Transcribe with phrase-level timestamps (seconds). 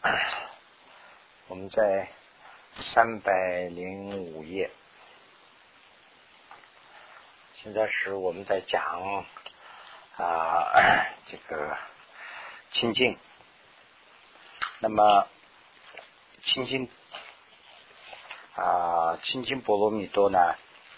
[1.48, 2.08] 我们在
[2.72, 3.32] 三百
[3.68, 4.70] 零五页，
[7.54, 9.24] 现在是我们在讲
[10.16, 11.76] 啊 这个
[12.70, 13.18] 清净。
[14.78, 15.26] 那么
[16.44, 16.88] 清净
[18.54, 20.54] 啊清净波罗蜜多呢，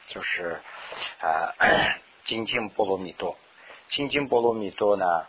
[0.08, 0.60] 就是
[1.20, 1.54] 啊
[2.26, 3.38] 精进波罗蜜多。
[3.88, 5.26] 清净波罗蜜多呢？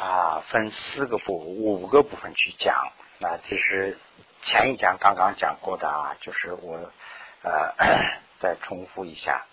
[0.00, 2.92] 啊，分四个部、五个部分去讲。
[3.18, 3.98] 那这是
[4.42, 6.92] 前一讲刚刚讲过的啊，就是我
[7.42, 7.74] 呃
[8.38, 9.44] 再重复一下。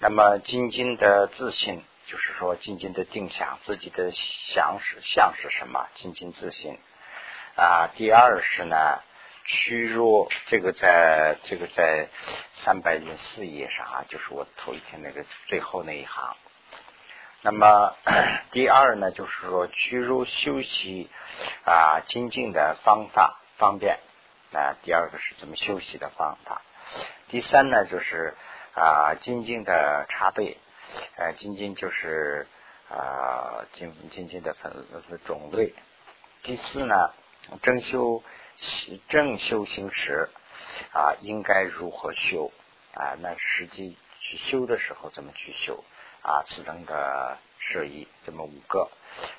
[0.00, 5.86] 那么精进的自信，就是说精进的定向，自己的想是像是什么？
[5.94, 6.80] 精进自信
[7.54, 7.88] 啊。
[7.94, 8.98] 第二是呢，
[9.44, 12.08] 屈辱，这个在这个在
[12.54, 16.36] 三百零四页上啊，就是我头一天那个最后那一行。
[17.42, 17.94] 那么
[18.50, 21.08] 第二呢，就是说屈辱休息
[21.64, 24.00] 啊精进的方法方便
[24.52, 24.74] 啊。
[24.82, 26.62] 第二个是怎么休息的方法。
[27.28, 28.34] 第三呢，就是
[28.74, 30.56] 啊精进的茶杯，
[31.16, 32.46] 呃精进就是
[32.88, 34.72] 啊精精进的分
[35.24, 35.74] 种类。
[36.42, 37.12] 第四呢，
[37.62, 38.24] 正修
[39.08, 40.30] 正修行时
[40.92, 42.50] 啊应该如何修
[42.94, 43.14] 啊？
[43.20, 45.84] 那实际去修的时候怎么去修？
[46.26, 48.90] 啊，自能的设疑这么五个。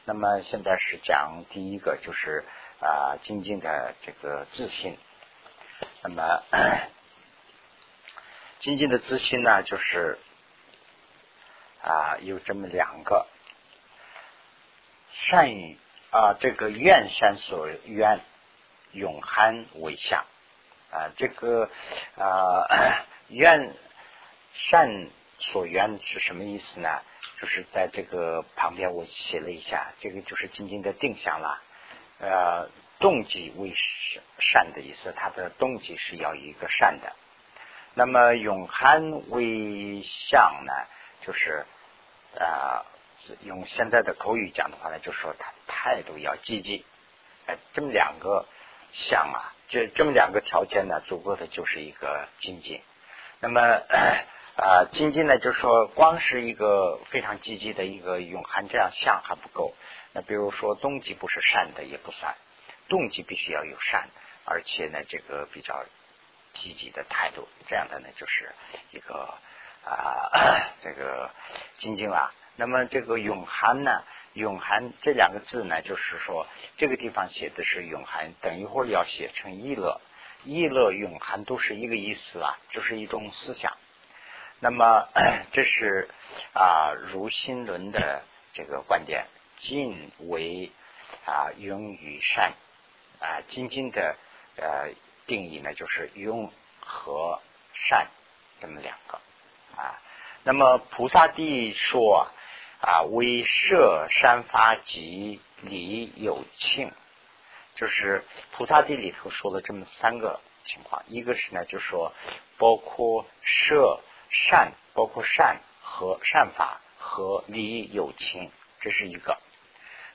[0.06, 2.46] 那么现在是讲第一个，就是
[2.80, 4.98] 啊，精进的这个自信。
[6.02, 6.44] 那么
[8.62, 10.18] 精进的自信呢，就是
[11.84, 13.28] 啊，有这么两个
[15.12, 15.78] 善于
[16.12, 18.22] 啊，这个愿善所愿，
[18.94, 20.24] 永憨为相
[20.90, 21.70] 啊，这个
[22.18, 23.76] 啊 愿
[24.54, 25.10] 善。
[25.40, 27.02] 所愿是什么意思呢？
[27.40, 31.62] 就是在这个旁边我写了一下，这个就是静静的定向了。
[32.20, 33.76] 呃，动机为
[34.40, 37.14] 善的意思，它的动机是要一个善的。
[37.94, 40.74] 那么永憨为相呢，
[41.22, 41.68] 就是
[42.40, 42.84] 啊，
[43.42, 46.84] 用现在的口语讲的话呢，就说他态度要积极。
[47.46, 48.48] 哎，这么两个
[48.92, 52.82] 相啊，这这么两个条件呢，足够的就是一个精进。
[53.40, 53.62] 那么。
[54.58, 59.76] 啊，精进呢，就是说，光是一个非常积极的一个永恒这样像还不够。
[60.14, 62.36] 那比如说，动机不是善的也不算，
[62.90, 64.10] 动机必须要有善，
[64.46, 65.86] 而且呢，这个比较
[66.56, 68.52] 积极的态度，这样的呢，就是
[68.90, 69.32] 一个
[69.86, 71.30] 啊， 这个
[71.78, 72.34] 精进啊。
[72.56, 74.04] 那么这个永恒呢，
[74.34, 76.48] 永恒这两个字呢，就是说
[76.78, 80.02] 这个地方写的是永恒，等一会儿要写成意乐，
[80.46, 83.78] 意乐永恒都是一个意思啊，就是一种思想。
[84.60, 85.08] 那么，
[85.54, 86.10] 这是
[86.54, 88.24] 啊，如心论的
[88.54, 89.28] 这个观点，
[89.60, 90.72] 尽为
[91.26, 92.54] 啊，用与善
[93.20, 94.16] 啊，静静的
[94.56, 94.90] 呃
[95.28, 97.40] 定义呢，就是用和
[97.74, 98.08] 善
[98.60, 99.20] 这么两个
[99.80, 100.02] 啊。
[100.44, 102.28] 那么菩萨地说
[102.82, 106.92] 啊，为摄善发及礼有庆，
[107.76, 108.24] 就是
[108.54, 112.12] 菩萨地里头说了这么三个情况，一个是呢，就说
[112.58, 114.00] 包括设。
[114.30, 118.52] 善包括善和善法和利有情，
[118.82, 119.38] 这是一个。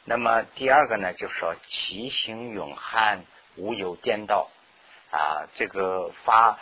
[0.04, 3.24] 那么第二个呢，就是说其行永汉，
[3.56, 4.50] 无有颠倒
[5.10, 5.48] 啊。
[5.54, 6.58] 这个发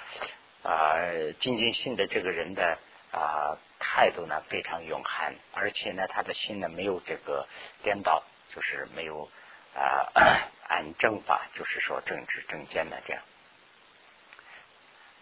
[0.63, 0.95] 啊
[1.41, 2.79] 精进性的这个人的
[3.11, 7.49] 啊态度呢，非常永悍，而且呢，他的心呢没有这个
[7.83, 8.23] 颠倒，
[8.55, 9.29] 就是没有
[9.75, 10.07] 啊
[10.69, 13.23] 按正法，就是说正直正见的这样。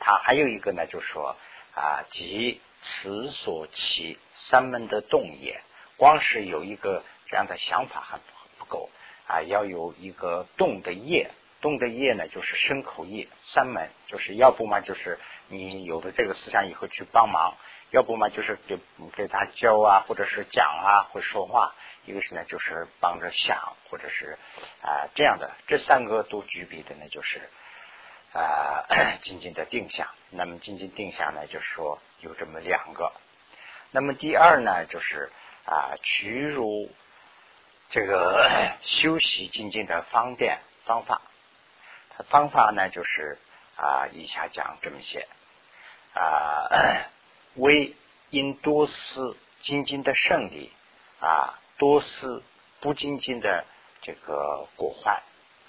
[0.00, 1.36] 他还有一个呢，就是说。
[1.78, 5.62] 啊，即此所起三门的动也，
[5.96, 8.22] 光是有一个这样的想法还不
[8.58, 8.90] 不够
[9.28, 11.30] 啊，要有一个动的业，
[11.60, 17.56] 动的业呢就是身口业三门，就是要不嘛就是你有了这个思想以后去帮忙，
[17.90, 18.78] 要不嘛就是给
[19.14, 21.74] 给他教啊，或者是讲啊，会说话，
[22.06, 24.36] 一个是呢就是帮着想，或者是
[24.82, 27.48] 啊这样的，这三个都具备的呢就是。
[28.30, 28.84] 啊，
[29.24, 30.06] 静静的定向。
[30.30, 33.12] 那么静静定下呢，就是说有这么两个。
[33.90, 35.30] 那么第二呢，就是
[35.64, 36.90] 啊，屈辱
[37.88, 41.22] 这个休息静静的方便方法。
[42.10, 43.38] 它方法呢，就是
[43.76, 45.26] 啊，以下讲这么些
[46.14, 46.68] 啊，
[47.54, 47.94] 为
[48.30, 50.70] 因多思精进的胜利
[51.20, 52.42] 啊，多思
[52.80, 53.64] 不精进的
[54.02, 55.22] 这个果坏。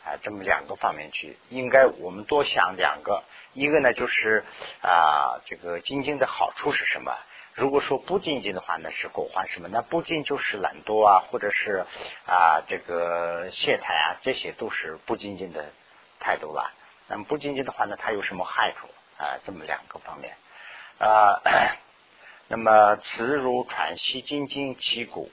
[0.05, 3.23] 啊，这么两个方面去，应该我们多想两个。
[3.53, 4.43] 一个呢，就是
[4.81, 7.17] 啊，这个精进的好处是什么？
[7.55, 9.67] 如果说不精进的话呢，是果患什么？
[9.67, 11.85] 那不精就是懒惰啊，或者是
[12.25, 15.65] 啊这个懈怠啊，这些都是不精进的
[16.19, 16.71] 态度了。
[17.07, 18.87] 那么不精进的话呢，它有什么害处
[19.17, 19.39] 啊？
[19.43, 20.35] 这么两个方面
[20.99, 21.41] 啊。
[22.47, 25.31] 那么慈如喘息精进其骨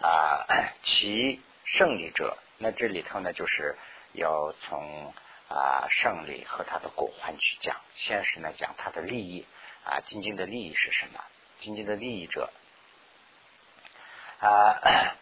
[0.00, 0.46] 啊，
[0.82, 2.38] 其胜利者。
[2.58, 3.76] 那这里头呢，就是
[4.12, 5.12] 要从
[5.48, 7.76] 啊胜利和他的果患去讲。
[7.94, 9.46] 先是呢讲他的利益
[9.84, 11.20] 啊，金经的利益是什么？
[11.60, 12.50] 金经的利益者
[14.40, 15.14] 啊，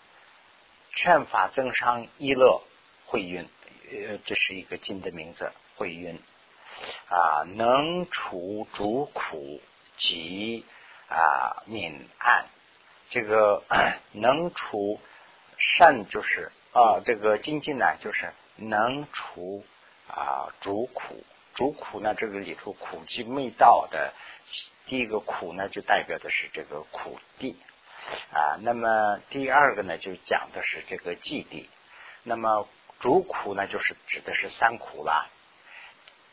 [0.94, 2.62] 劝法增伤一乐
[3.06, 3.48] 慧运，
[3.90, 6.20] 呃，这是一个经的名字，慧运
[7.08, 9.60] 啊，能除诸苦
[9.98, 10.64] 及
[11.08, 12.46] 啊泯暗，
[13.10, 13.62] 这个
[14.12, 15.00] 能除
[15.58, 19.62] 善就是啊，这个精进呢，就是能除
[20.08, 21.22] 啊主苦，
[21.54, 24.14] 主苦呢，这个里头苦即未到的。
[24.86, 27.56] 第一个苦呢，就代表的是这个苦地
[28.32, 28.58] 啊。
[28.62, 31.68] 那么第二个呢，就讲的是这个寂地。
[32.22, 32.66] 那么
[33.00, 35.28] 主苦呢，就是指的是三苦啦。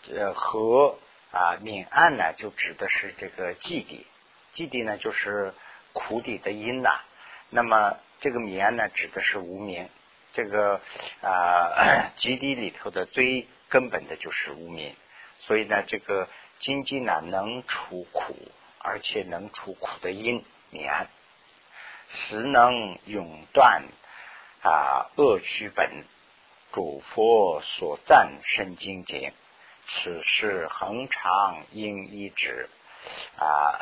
[0.10, 0.98] 呃，和
[1.32, 4.08] 啊泯暗呢，就指的是这个寂地。
[4.56, 5.54] 寂地呢，就是
[5.92, 7.02] 苦底的因呐。
[7.50, 9.90] 那么这个泯呢，指的是无名。
[10.34, 10.82] 这个
[11.22, 14.96] 啊 极地里头的最根本的就是无名。
[15.40, 16.28] 所以呢，这个。
[16.62, 18.36] 经济呢，能除苦，
[18.80, 21.08] 而且能除苦的因免，
[22.10, 23.86] 实能永断
[24.62, 26.04] 啊恶趣本。
[26.74, 29.32] 主佛所赞深经经，
[29.88, 32.70] 此事恒常应一指
[33.38, 33.80] 啊。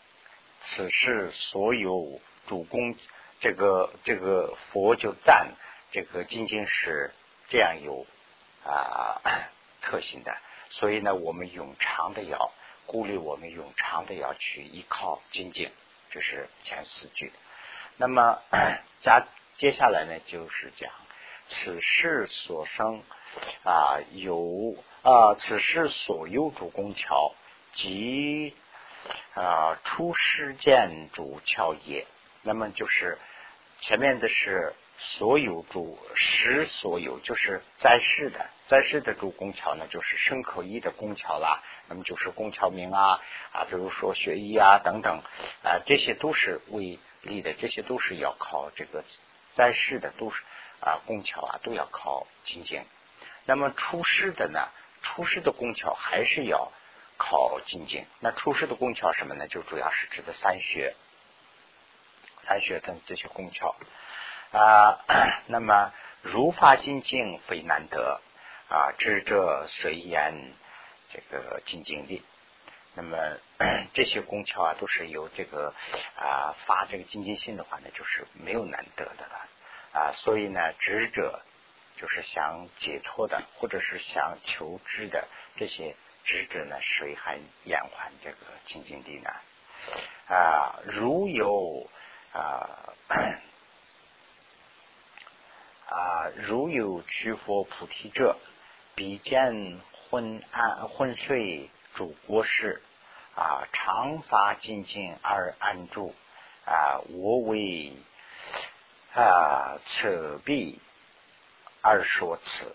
[0.62, 2.96] 此事所有主公，
[3.40, 5.52] 这个这个佛就赞
[5.96, 7.10] 这个经经是
[7.48, 8.04] 这样有
[8.62, 9.18] 啊
[9.80, 10.36] 特性的。
[10.68, 12.52] 所以呢，我们永长的要
[12.84, 15.70] 鼓励我们永长的要去依靠精进，
[16.10, 17.32] 这是前四句。
[17.96, 18.42] 那么
[19.00, 19.26] 加
[19.56, 20.92] 接下来呢，就是讲
[21.48, 23.02] 此事所生
[23.64, 27.32] 啊有啊此事所有主公桥
[27.72, 28.54] 即
[29.32, 32.06] 啊出世见主桥也。
[32.42, 33.16] 那么就是
[33.80, 38.48] 前面的是所有主实所有，就是在世的。
[38.68, 41.62] 在世的主工桥呢，就是牲口义的工桥啦。
[41.88, 43.20] 那么就是工桥名啊
[43.52, 45.22] 啊，比如说学医啊等等
[45.62, 49.04] 啊，这些都是为立的，这些都是要靠这个
[49.54, 50.42] 在世的都是
[50.80, 52.82] 啊工桥啊都要靠精进。
[53.44, 54.68] 那么出世的呢，
[55.02, 56.72] 出世的工桥还是要
[57.18, 58.04] 靠精进。
[58.18, 59.46] 那出世的工桥什么呢？
[59.46, 60.96] 就主要是指的三学，
[62.42, 63.76] 三学等这些工桥
[64.52, 64.98] 啊。
[65.48, 68.20] 那么如法精进非难得。
[68.68, 70.52] 啊，智者随言，
[71.08, 72.24] 这个精进力。
[72.94, 73.16] 那么
[73.94, 75.72] 这些功巧啊，都是由这个
[76.16, 79.48] 啊发这个精进性的话呢，就是没有难得的了
[79.92, 80.12] 啊。
[80.16, 81.42] 所以呢，智者
[81.96, 85.94] 就是想解脱的，或者是想求知的这些
[86.24, 89.30] 智者呢，谁还延缓这个精进力呢？
[90.26, 91.88] 啊，如有
[92.32, 92.68] 啊。
[95.88, 98.36] 啊，如有取佛菩提者。
[98.94, 99.78] 比见
[100.08, 102.82] 昏暗昏睡主国事
[103.34, 106.14] 啊，常发精进而安住
[106.64, 107.92] 啊，我为
[109.12, 110.80] 啊此必
[111.82, 112.74] 而说此。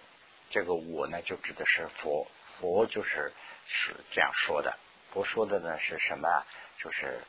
[0.52, 2.28] 这个我呢，就指的是佛，
[2.60, 3.34] 佛就是
[3.66, 4.78] 是这样说的。
[5.12, 6.46] 佛说的呢是什么？
[6.78, 7.20] 就是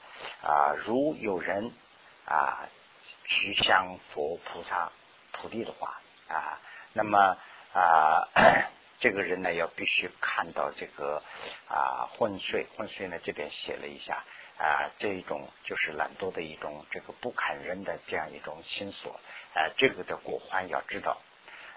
[0.43, 1.73] 啊，如有人
[2.27, 2.69] 啊
[3.25, 4.93] 去向佛菩萨
[5.33, 6.61] 土地的话啊，
[6.93, 7.37] 那么
[7.73, 8.29] 啊。
[9.01, 11.21] 这个人呢，要必须看到这个
[11.67, 14.23] 啊昏睡，昏睡呢这边写了一下
[14.59, 19.19] 啊，这一种就是懒惰的一种这个不堪人的这样一种心所
[19.57, 21.21] 啊，这个的果患要知道。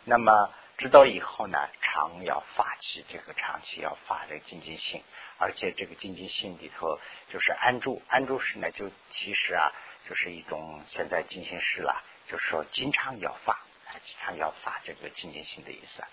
[0.03, 5.03] 那么知道以后呢，常要发起这个长期要发这个经济性，
[5.39, 9.71] 而且这个经济性里头就是安住，安住时呢就其实啊
[10.07, 13.60] 就是一种现在进行时了，就是说经常要发。
[14.03, 16.03] 经常要发这个精进心的意思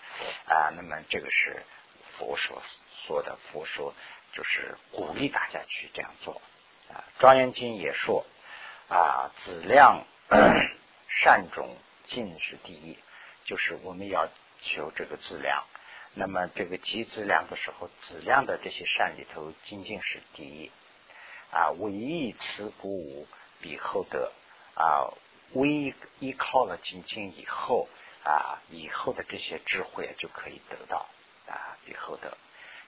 [0.47, 1.63] 啊，那么这个是
[2.17, 3.93] 佛说说的，佛说
[4.31, 6.41] 就是鼓励大家去这样做
[6.89, 7.03] 啊。
[7.19, 8.25] 庄严经也说
[8.87, 10.05] 啊，质量
[11.09, 12.97] 善种尽是第一，
[13.43, 14.29] 就是我们要
[14.61, 15.65] 求这个质量。
[16.13, 20.71] 那么这个积质量的时候，质量的这些善里头，精进是第一
[21.51, 21.69] 啊。
[21.71, 23.27] 唯一持鼓舞
[23.59, 24.31] 比后得
[24.75, 25.11] 啊。
[25.53, 27.87] 唯依靠了精进以后
[28.23, 31.07] 啊，以后的这些智慧就可以得到
[31.47, 32.37] 啊，以后的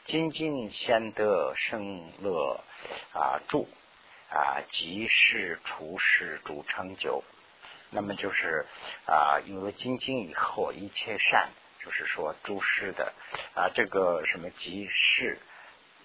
[0.05, 2.63] 精进先得生乐
[3.13, 3.67] 啊住
[4.29, 7.23] 啊，即是除世主成就。
[7.91, 8.65] 那么就是
[9.05, 13.13] 啊，有了精进以后，一切善，就是说诸事的
[13.53, 15.39] 啊，这个什么即世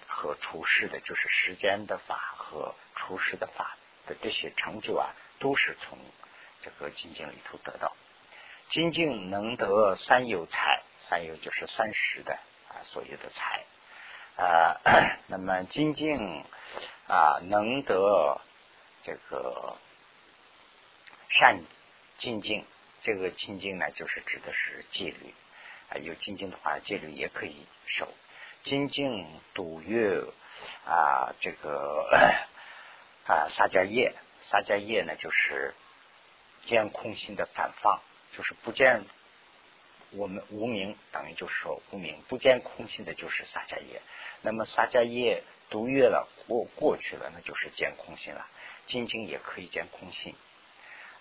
[0.07, 3.75] 和除世的，就是时间的法和除世的法
[4.07, 5.97] 的这些成就啊，都是从
[6.61, 7.93] 这个精进里头得到。
[8.69, 12.33] 精进能得三有财，三有就是三十的
[12.69, 13.65] 啊，所有的财
[14.37, 14.81] 啊。
[15.27, 16.43] 那么精进
[17.07, 18.39] 啊，能得
[19.03, 19.77] 这个
[21.29, 21.61] 善。
[22.17, 22.63] 精进，
[23.01, 25.33] 这个精进呢，就是指的是戒律
[25.89, 25.97] 啊。
[25.97, 28.07] 有精进的话，戒律也可以守。
[28.63, 29.25] 精进
[29.55, 30.23] 笃月
[30.85, 32.07] 啊，这个
[33.25, 34.13] 啊撒迦叶，
[34.43, 35.73] 撒迦叶呢，就是
[36.65, 38.01] 见空心的反放，
[38.35, 39.03] 就是不见
[40.11, 44.01] 我们无名，等于就是说无名不见空心的，就是萨迦耶。
[44.41, 48.47] 那么萨迦耶读月了过过去了，那就是见空心了。
[48.87, 50.35] 精进也可以见空心。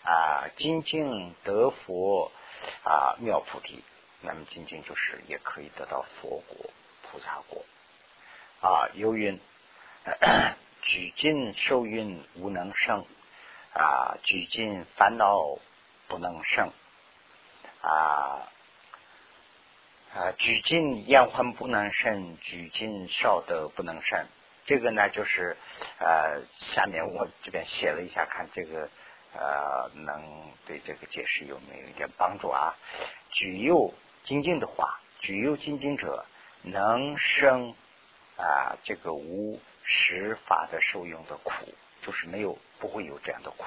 [0.02, 2.32] 啊，精进得佛
[2.84, 3.84] 啊，妙菩提。
[4.22, 6.70] 那么精进就是也可以得到佛果、
[7.02, 7.64] 菩萨果。
[8.60, 9.38] 啊，由云：
[10.82, 13.06] 举尽受孕无能生，
[13.74, 15.58] 啊，举尽烦恼
[16.08, 16.72] 不能生，
[17.80, 18.48] 啊
[20.14, 24.26] 啊，举尽厌患不能生，举尽少德不能生。
[24.66, 25.56] 这个呢，就是
[25.98, 28.88] 呃，下面我这边写了一下，看这个。
[29.32, 32.74] 呃，能对这个解释有没有一点帮助啊？
[33.30, 36.26] 举右精进的话，举右精进者
[36.62, 37.76] 能生
[38.36, 41.52] 啊，这个无实法的受用的苦，
[42.02, 43.64] 就是没有不会有这样的苦。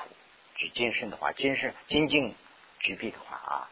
[0.55, 2.35] 举精神的话，精神精进
[2.79, 3.69] 举臂的话啊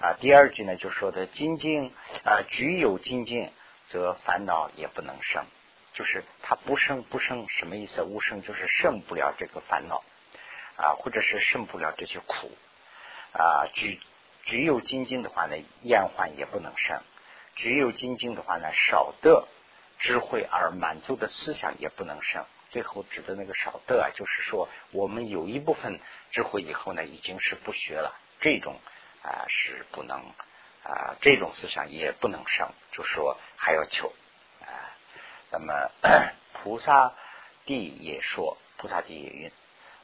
[0.00, 1.94] 啊，第二句呢就说的精进
[2.24, 3.50] 啊，举有精进
[3.88, 5.46] 则烦恼也不能生，
[5.94, 8.02] 就是他不生不生什么意思？
[8.02, 10.02] 无生就是生不了这个烦恼。
[10.76, 12.50] 啊，或者是胜不了这些苦
[13.34, 13.98] 啊，只
[14.44, 17.02] 只有精进的话呢，厌患也不能生；
[17.54, 19.46] 只有精进的话呢，少得
[19.98, 22.46] 智慧而满足的思想也不能生。
[22.70, 26.00] 最后指的那个少的啊，就是说我们有一部分
[26.30, 28.80] 智慧以后呢，已经是不学了，这种
[29.22, 30.20] 啊是不能
[30.84, 34.12] 啊，这种思想也不能生，就说还要求
[34.62, 34.96] 啊。
[35.50, 35.90] 那么
[36.52, 37.12] 菩萨
[37.66, 39.52] 地也说，菩萨地也云。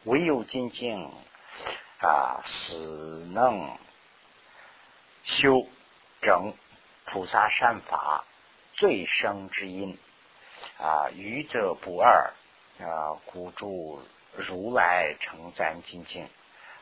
[0.05, 1.09] 唯有精进
[2.01, 3.77] 啊，死能
[5.25, 5.67] 修
[6.21, 6.55] 整
[7.07, 8.25] 菩萨善法
[8.75, 9.99] 最生之因
[10.79, 12.33] 啊，愚者不二
[12.79, 14.03] 啊，故诸
[14.35, 16.29] 如来成赞精进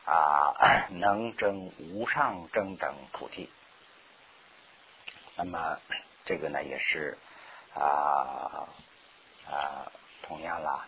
[0.05, 3.49] 啊，能证无上正等菩提。
[5.37, 5.79] 那么
[6.25, 7.17] 这个呢，也是
[7.73, 8.67] 啊
[9.47, 9.91] 啊，
[10.23, 10.87] 同样啦。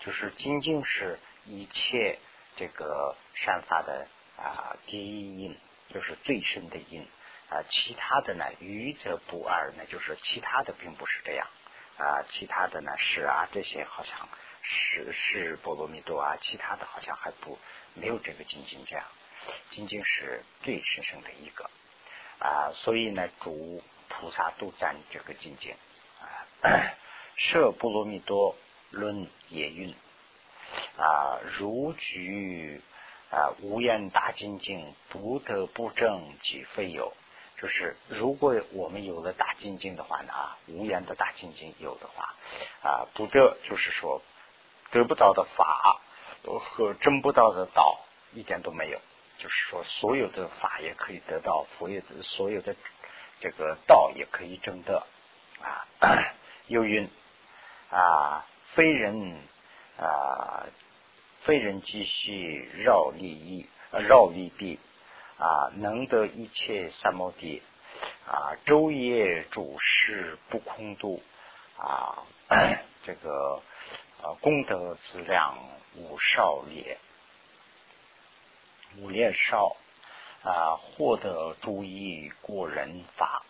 [0.00, 2.18] 就是精进是一切
[2.56, 5.56] 这个善法的啊第一因，
[5.92, 7.06] 就是最深的因
[7.48, 7.62] 啊。
[7.70, 11.46] 其他的呢，愚则不二，那就是其他的并不是这样
[11.98, 12.24] 啊。
[12.28, 14.28] 其他的呢是啊，这些好像
[14.62, 17.58] 是是波罗蜜多啊，其他的好像还不
[17.94, 19.04] 没有这个精进这样。
[19.70, 21.70] 精进是最神圣的一个
[22.38, 25.76] 啊，所以呢，诸菩萨都赞这个境界
[26.20, 26.46] 啊，
[27.36, 28.56] 摄波罗蜜多。
[28.92, 29.94] 论也运
[30.96, 32.80] 啊，如举
[33.30, 37.12] 啊无言大精进，不得不正即非有。
[37.58, 42.34] 就是如果我们有了大精进的话呢啊，无言的大精进有的话
[42.82, 44.22] 啊，不得就是说
[44.90, 46.00] 得不到的法
[46.42, 48.00] 和争不到的道
[48.32, 49.00] 一点都没有。
[49.38, 52.74] 就是说所有的法也可以得到，所有的所有的
[53.40, 55.06] 这个道也可以争得
[55.62, 55.86] 啊。
[56.68, 57.10] 又云
[57.90, 58.46] 啊。
[58.74, 59.40] 非人
[59.98, 60.66] 啊，
[61.40, 64.78] 非人机系绕利益，绕利弊
[65.38, 67.62] 啊，能得一切三摩地
[68.26, 71.22] 啊，昼夜主事不空度
[71.78, 72.24] 啊，
[73.04, 73.62] 这个
[74.22, 75.56] 啊功德资量
[75.94, 76.98] 无少也，
[78.98, 79.76] 无劣少
[80.42, 83.42] 啊，获得诸意过人法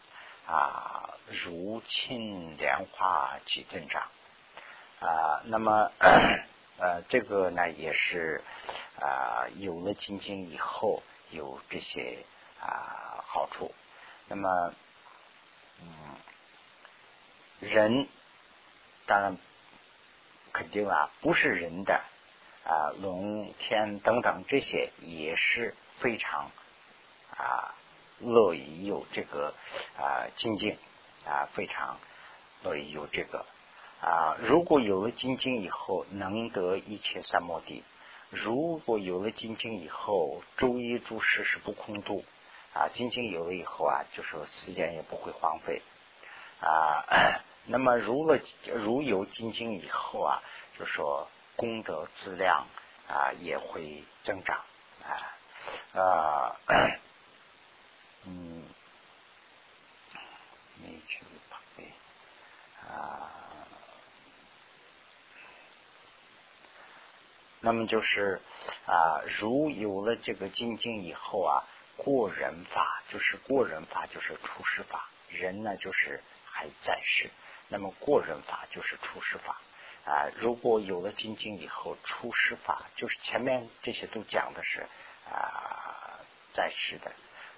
[0.46, 4.08] 啊，如沁莲花及增长。
[5.00, 5.90] 啊，那么
[6.78, 8.42] 呃，这个呢也是
[9.00, 12.24] 啊，有了金经以后有这些
[12.60, 13.74] 啊好处。
[14.28, 14.74] 那么，
[15.80, 16.16] 嗯，
[17.60, 18.08] 人
[19.06, 19.36] 当然
[20.52, 22.02] 肯定啊，不是人的
[22.64, 26.50] 啊龙天等等这些也是非常
[27.36, 27.74] 啊
[28.18, 29.54] 乐于有这个
[29.98, 30.76] 啊金经
[31.26, 31.98] 啊非常
[32.62, 33.46] 乐于有这个
[34.00, 37.82] 啊如果有了精进以后能得一切三摩地，
[38.30, 42.24] 如果有了精进以后周一诸事是不空度
[42.72, 45.82] 啊精进有了以后啊就说时间也不会荒废。
[46.60, 47.04] 啊
[47.66, 48.38] 那么如了
[48.74, 50.42] 如有精进以后啊
[50.78, 51.28] 就说。
[51.58, 52.66] 功德质量
[53.08, 54.60] 啊也会增长。
[55.02, 56.56] 啊啊
[58.28, 58.62] 嗯，
[60.82, 61.24] 没去
[61.74, 61.90] 配
[62.86, 63.32] 啊，
[67.60, 68.40] 那么就是
[68.86, 71.64] 啊，如有了这个精进以后啊，
[71.96, 77.30] 过人法就是过人法就是出世法，人呢就是还在世，
[77.68, 79.60] 那么过人法就是出世法。
[80.04, 84.86] 啊，如果有了精进以后出世法，就是前面这些都讲的是
[85.28, 86.20] 啊
[86.54, 87.10] 在世的。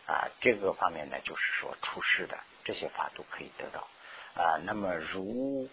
[0.06, 3.86] 啊这个方面呢，就是说出世的这些法都可以得到。
[4.38, 4.56] 啊。
[4.64, 5.68] 那么如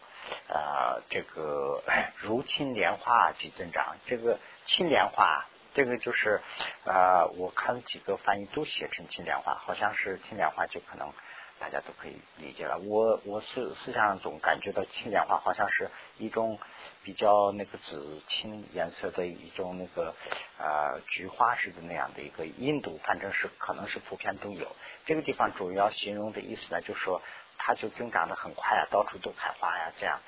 [0.50, 1.82] 啊这个
[2.18, 6.42] 如青莲花即增长，这个青莲花这个就是
[6.84, 11.14] 啊我看几个翻译都写成青莲花，好像是青莲花就可能。
[11.58, 12.78] 大家都可以理解了。
[12.80, 16.60] 我我思思想上总感觉到青莲花好像是一种
[17.02, 20.14] 比较那个紫青颜色的一种那个
[20.60, 24.76] 啊菊花似的那样的一个印度，反正是可能是普遍都有。
[25.06, 27.22] 这个地方主要形容的意思呢，就是说
[27.58, 30.20] 它就增长的很快啊，到处都开花呀，这样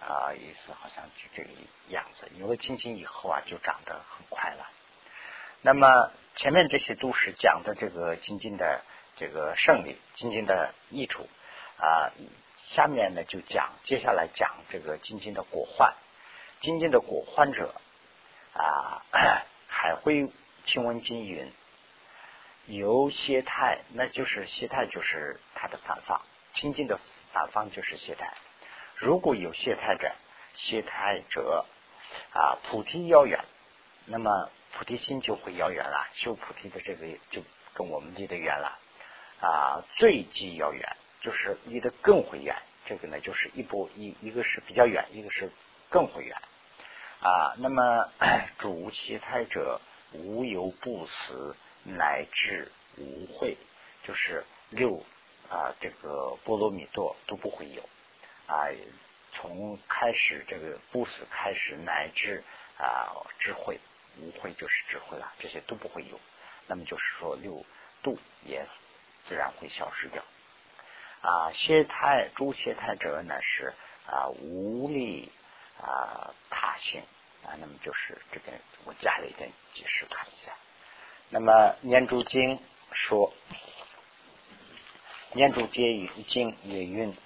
[0.00, 1.50] 啊意思好像就这个
[1.88, 2.28] 样子。
[2.38, 4.68] 有了青青以后啊，就长得很快了。
[5.62, 8.82] 那么前面这些都是讲的这个精进的。
[9.16, 11.28] 这个胜利，精进的益处
[11.78, 12.10] 啊，
[12.72, 15.94] 下面呢就讲，接下来讲这个精进的果患。
[16.60, 17.72] 精进的果患者
[18.54, 19.06] 啊，
[19.68, 20.28] 还会
[20.64, 21.52] 清文经云，
[22.66, 26.20] 由歇态，那就是歇态就是它的散放，
[26.54, 26.98] 清净的
[27.32, 28.28] 散方就是懈怠。
[28.96, 30.12] 如果有懈怠者，
[30.54, 31.66] 懈怠者
[32.32, 33.44] 啊，菩提遥远，
[34.06, 37.42] 那么菩提心就会遥远了，修菩提的这个就
[37.74, 38.78] 跟我们离得远了。
[39.40, 42.56] 啊，最近要远，就是离得更会远。
[42.86, 45.50] 这个呢，就是一步一，一个是比较远，一个是
[45.90, 46.36] 更会远。
[47.20, 48.08] 啊，那么
[48.58, 49.80] 主其胎者
[50.12, 53.56] 无有不死，乃至无会，
[54.04, 55.04] 就是六
[55.50, 57.82] 啊，这个波罗蜜多都不会有。
[58.46, 58.68] 啊，
[59.32, 62.42] 从开始这个不死开始，乃至
[62.78, 63.78] 啊智慧
[64.18, 66.18] 无慧就是智慧了，这些都不会有。
[66.66, 67.64] 那么就是说六
[68.02, 68.66] 度也。
[69.26, 70.22] 自然会消失掉
[71.22, 71.50] 啊！
[71.54, 73.72] 歇胎诸歇胎者呢是
[74.06, 75.32] 啊无力
[75.80, 77.00] 啊他性
[77.42, 80.52] 啊，那么就是这边我加了一点解释看一下。
[81.30, 82.60] 那么念珠经
[82.92, 83.32] 说，
[85.34, 87.16] 念珠结语经也云：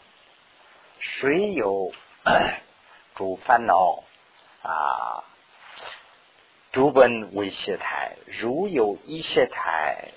[0.98, 1.92] 谁有
[3.14, 4.02] 主烦恼
[4.62, 5.24] 啊？
[6.72, 10.08] 诸本为歇胎，如有一谢台。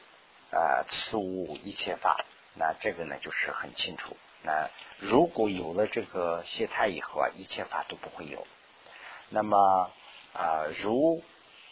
[0.52, 2.26] 啊，此无一切法，
[2.56, 4.18] 那这个呢就是很清楚。
[4.42, 8.46] 那如果有了这个谢台以后啊，一切法都不会有。
[9.30, 9.92] 那么
[10.34, 11.24] 啊，如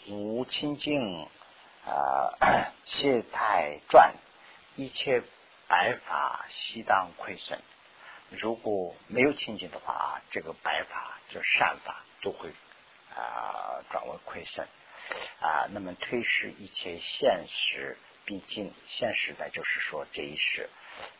[0.07, 1.27] 无清净
[1.85, 4.15] 啊， 谢态转，
[4.77, 5.23] 一切
[5.69, 7.61] 白法悉当亏损。
[8.29, 12.49] 如果没有清净的话，这个白法就善法都会
[13.15, 14.67] 啊转为亏损
[15.39, 15.69] 啊。
[15.71, 17.97] 那么推迟一切现实。
[18.25, 20.69] 毕竟现实呢，就是说这一世，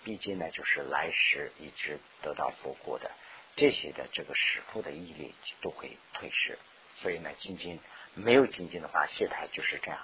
[0.03, 3.09] 毕竟呢，就是来世一直得到佛国的
[3.55, 6.59] 这些的这个使父的毅力都会退失，
[6.97, 7.79] 所以呢，仅仅
[8.13, 9.99] 没有仅仅的话，懈怠就是这样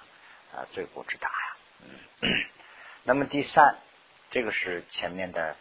[0.52, 1.56] 啊，罪过之大呀。
[2.22, 2.44] 嗯，
[3.04, 3.78] 那么第三，
[4.30, 5.56] 这个是前面的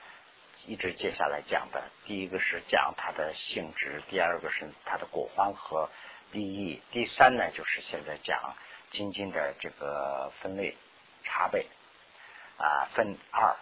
[0.66, 5.90] 一直接下来讲的，第一个是讲它的性质，第二个是它的果方和
[6.32, 8.56] 利益，第三呢，就是现在讲
[8.92, 10.76] 精进的这个分类。
[11.28, 11.66] 差别
[12.60, 13.56] 啊，分二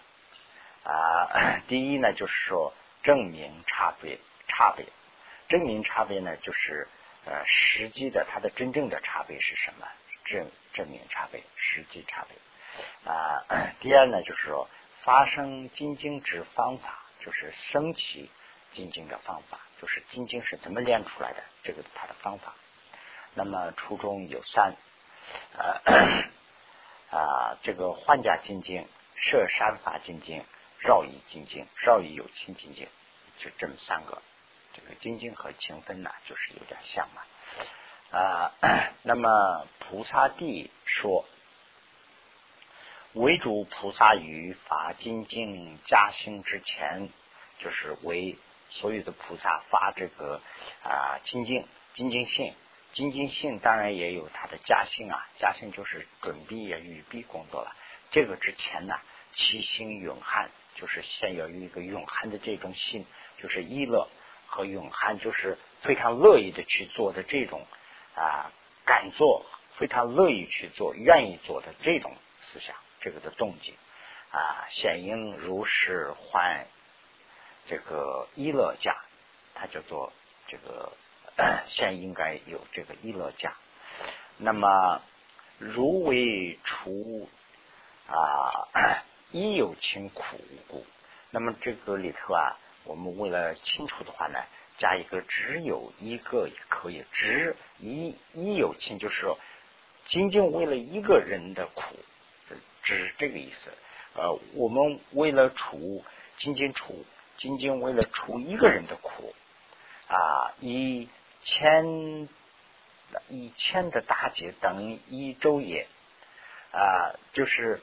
[0.84, 4.86] 啊， 第一呢，就是说证明差别，差别
[5.48, 6.90] 证明差别呢，就是
[7.24, 9.88] 呃实际的它的真正的差别是什么？
[10.26, 13.46] 证证明差别，实际差别啊。
[13.80, 14.70] 第二呢，就是说
[15.04, 18.30] 发生精进之方法，就是升起
[18.74, 22.56] 精进的方法，就是精进是怎么练出来的，这个它的方法。
[23.36, 24.76] 那么初中有三
[25.58, 25.82] 啊。
[27.12, 30.44] 啊，这个换甲金经、摄山法金经、
[30.80, 32.88] 绕仪金经、绕仪有情金经，
[33.38, 34.20] 就这么三个。
[34.74, 37.22] 这个金经和情分呢，就是有点像嘛。
[38.18, 38.52] 啊，
[39.04, 41.24] 那么菩萨地说，
[43.14, 47.10] 为主菩萨于发精进加兴之前，
[47.60, 48.38] 就是为
[48.70, 50.42] 所有的菩萨发这个
[50.84, 52.54] 啊精进精进性，
[52.94, 57.76] 精进性当然也有它的加兴啊，加兴就是准备也预备工作了。
[58.12, 59.00] 这个之前呢，
[59.36, 63.06] 其心永汉，就是先要有一个永汉的这种心，
[63.42, 64.10] 就是意乐
[64.48, 67.66] 和永汉，就是非常乐意的去做的这种。
[68.16, 68.52] 啊，
[68.86, 69.44] 敢做，
[69.78, 73.76] 非常乐意去做，愿意做的这种思想，这个的动机
[74.32, 76.66] 啊，显应如是还
[77.68, 78.96] 这个一乐家，
[79.54, 80.12] 它叫做
[80.48, 80.94] 这个
[81.68, 83.54] 现应该有这个一乐家。
[84.38, 85.02] 那么
[85.60, 87.30] 如为除
[88.08, 90.86] 啊， 一有情苦无故，
[91.30, 94.40] 那么这个里头啊，我们为了清楚的话呢。
[94.80, 99.38] 加一个只有一个也可以，只一一有情，就是说，
[100.10, 101.96] 仅仅为了一个人的苦，
[102.84, 103.72] 只是这个意思。
[104.16, 106.04] 呃，我们为了除，
[106.38, 107.06] 仅仅除，
[107.38, 109.34] 仅仅为了除一个人的苦
[110.08, 111.10] 啊，一
[111.44, 112.30] 千
[113.30, 115.88] 一千的大劫等于一周也
[116.72, 117.82] 啊，就是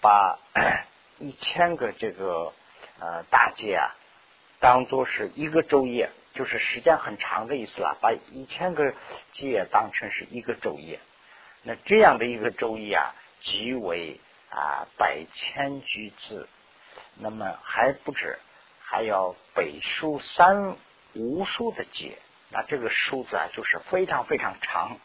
[0.00, 0.38] 把
[1.18, 2.54] 一千个这个
[2.98, 3.94] 呃大劫啊。
[4.60, 7.96] 当做是一个昼夜，就是时间很长的意思了。
[8.02, 8.94] 把一千个
[9.36, 11.00] 夜当成是一个昼夜，
[11.62, 16.48] 那这样的一个昼夜啊，即为啊百千居字，
[17.16, 18.38] 那么还不止，
[18.80, 20.76] 还要北数三
[21.14, 22.18] 无数的劫。
[22.50, 24.98] 那这个数字啊，就是非常非常长。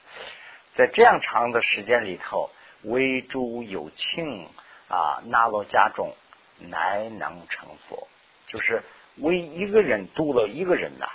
[0.76, 2.50] 在这样长的时间里头，
[2.84, 4.50] 为诸有庆
[4.88, 6.16] 啊，那罗家众
[6.60, 8.08] 乃能成佛，
[8.48, 8.84] 就是。
[9.18, 11.08] 为一个人度了一个人呐，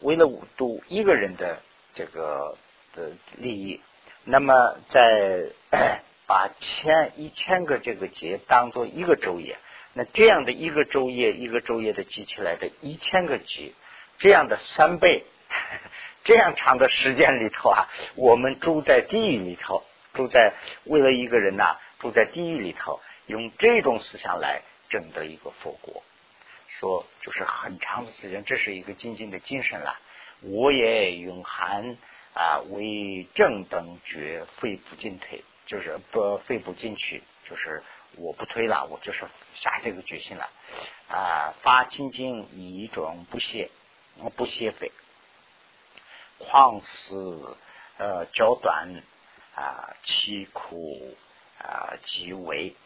[0.00, 1.60] 为了度一个人的
[1.92, 2.56] 这个
[2.94, 3.82] 的利益，
[4.24, 5.50] 那么在
[6.26, 9.58] 把千一千个这个节当做一个昼夜，
[9.92, 13.72] 那这样的一个昼夜一个昼夜的积起来的一千个节，
[14.18, 15.24] 这样的三倍，
[16.24, 20.54] 这样长的时间里头啊，我们住在地狱里头，住在
[20.84, 26.02] 为了一个人呐，住在地狱里头，用这种思想来争得一个佛国。
[26.80, 29.98] 说就是很长的时间，这是一个精进的精神了。
[30.40, 31.98] 我也永含
[32.32, 37.82] 啊，为正等觉，非不进退，就是不废不进去，就是
[38.16, 40.50] 我不推了，我就是下这个决心了
[41.08, 41.54] 啊。
[41.62, 43.70] 发精进以一种不懈，
[44.36, 44.92] 不懈废，
[46.36, 47.14] 况是
[47.96, 49.02] 呃较短
[49.54, 51.16] 啊，其苦
[51.58, 52.76] 啊极为，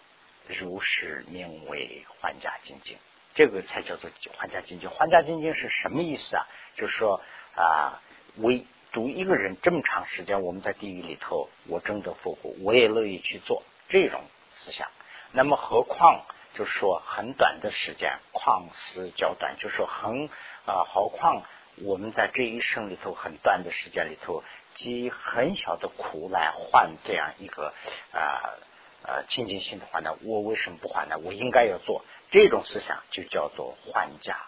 [0.47, 2.97] 如是名为还家精进。
[3.35, 4.89] 这个才叫做还家精进。
[4.89, 6.47] 还家精进是什么意思啊？
[6.77, 7.21] 就是说
[7.57, 8.01] 啊，
[8.37, 8.65] 为
[8.97, 14.23] 读一个人这么长时间，我们在地狱里头，我争得复活，我也乐意去做这种
[14.55, 14.89] 思想。
[15.33, 20.31] 那么何况就是说很短的时间，况思较短，就是说很
[20.65, 21.43] 啊，何况
[21.83, 24.43] 我们在这一生里头很短的时间里头，
[24.77, 27.75] 积很小的苦来换这样一个
[28.13, 28.57] 啊
[29.03, 31.19] 呃清净心的话呢，我为什么不换呢？
[31.19, 32.03] 我应该要做。
[32.31, 34.47] 这种思想就叫做还家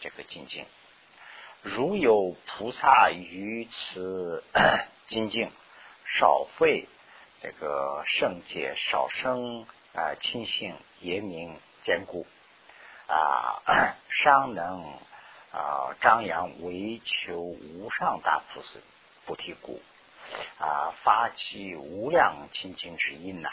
[0.00, 0.66] 这个精进。
[1.62, 4.44] 如有菩萨于此
[5.08, 5.50] 精进
[6.04, 6.86] 少费
[7.40, 12.26] 这个圣洁少生啊清性严明坚固
[13.08, 13.62] 啊
[14.08, 14.84] 尚能
[15.52, 18.78] 啊张扬为求无上大菩萨
[19.26, 19.80] 菩提故
[20.58, 23.50] 啊发起无量清净之因呐，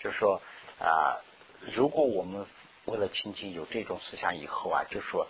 [0.00, 0.40] 就是说
[0.80, 1.18] 啊
[1.74, 2.46] 如果我们
[2.84, 5.26] 为了亲近有这种思想以后啊，就说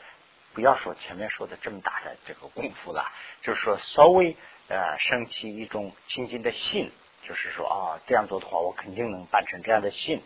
[0.54, 3.10] 不要说前面说的这么大的这个功夫了，
[3.42, 4.36] 就是说稍微
[4.68, 6.90] 呃升起一种亲近的信，
[7.22, 10.22] 就是说啊这样做的话，我肯定能办成这样的信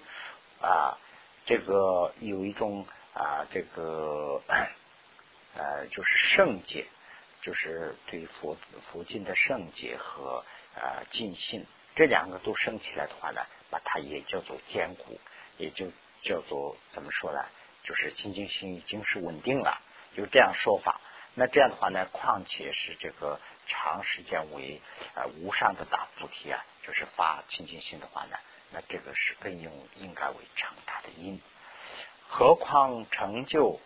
[0.61, 0.99] 啊，
[1.45, 4.41] 这个有一种啊这个
[5.55, 6.87] 呃就是圣洁，
[7.43, 8.57] 就是对佛
[8.91, 15.19] 佛经的圣洁和呃尽信这两个都升起来的话呢，把它也叫做坚固，
[15.59, 15.91] 也就。
[16.25, 17.45] 叫做怎么说呢？
[17.83, 19.82] 就是清净心已经是稳定了，
[20.17, 21.01] 就这样说法。
[21.35, 24.81] 那这样的话呢，况且是这个长时间为
[25.15, 28.37] 呃无上的大菩提啊，就是发清净心的话呢，
[28.71, 31.41] 那这个是更应应该为成大的因。
[32.29, 33.81] 何况成就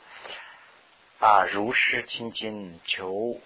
[1.21, 3.41] 啊如是清净求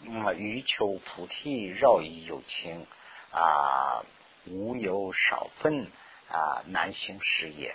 [0.00, 2.86] 那么欲求菩提绕以有情
[3.32, 4.04] 啊
[4.46, 5.90] 无有少分。
[6.30, 7.74] 啊，难行事业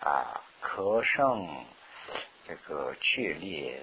[0.00, 1.66] 啊，可胜
[2.46, 3.82] 这个确烈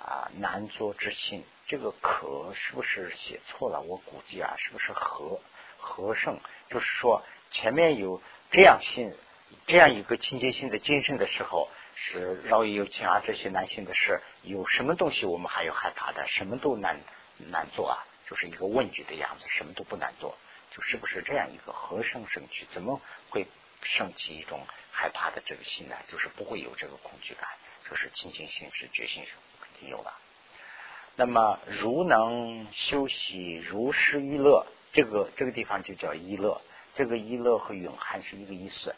[0.00, 1.44] 啊难作之心。
[1.66, 3.80] 这个可是不是写错了？
[3.82, 5.40] 我估计啊，是不是和
[5.76, 6.40] 和盛？
[6.70, 9.14] 就是说前面有这样心，
[9.66, 16.26] 这样一个清洁心的精神的时候，是饶有情啊这些难行的事，有什么东西我们还有害怕的？
[16.26, 17.00] 什么都难
[17.36, 18.06] 难做啊？
[18.26, 20.36] 就是一个问句的样子，什么都不难做，
[20.70, 22.66] 就是不是这样一个和声生去？
[22.72, 23.46] 怎么会
[23.82, 25.96] 升起一种害怕的这个心呢？
[26.08, 27.48] 就是不会有这个恐惧感，
[27.88, 30.12] 就是清净心是决心是肯定有了。
[31.16, 36.60] 那么如能修习如是一乐，这个这个地方就叫一乐。
[36.94, 38.94] 这个一乐和永汉是一个意思，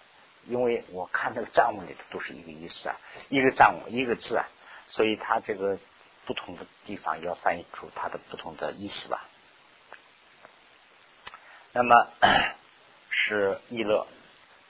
[0.46, 2.96] 因为我看那个藏文里头都是一个意思啊，
[3.29, 4.48] 一个藏文一个字啊，
[4.88, 5.79] 所以它这个。
[6.26, 9.26] 不同的地方要翻译出它的不同的意思吧。
[11.72, 12.09] 那么
[13.11, 14.07] 是意乐，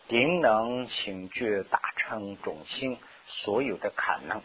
[0.08, 2.98] 定能行觉大成种性
[3.30, 4.42] 所有的可能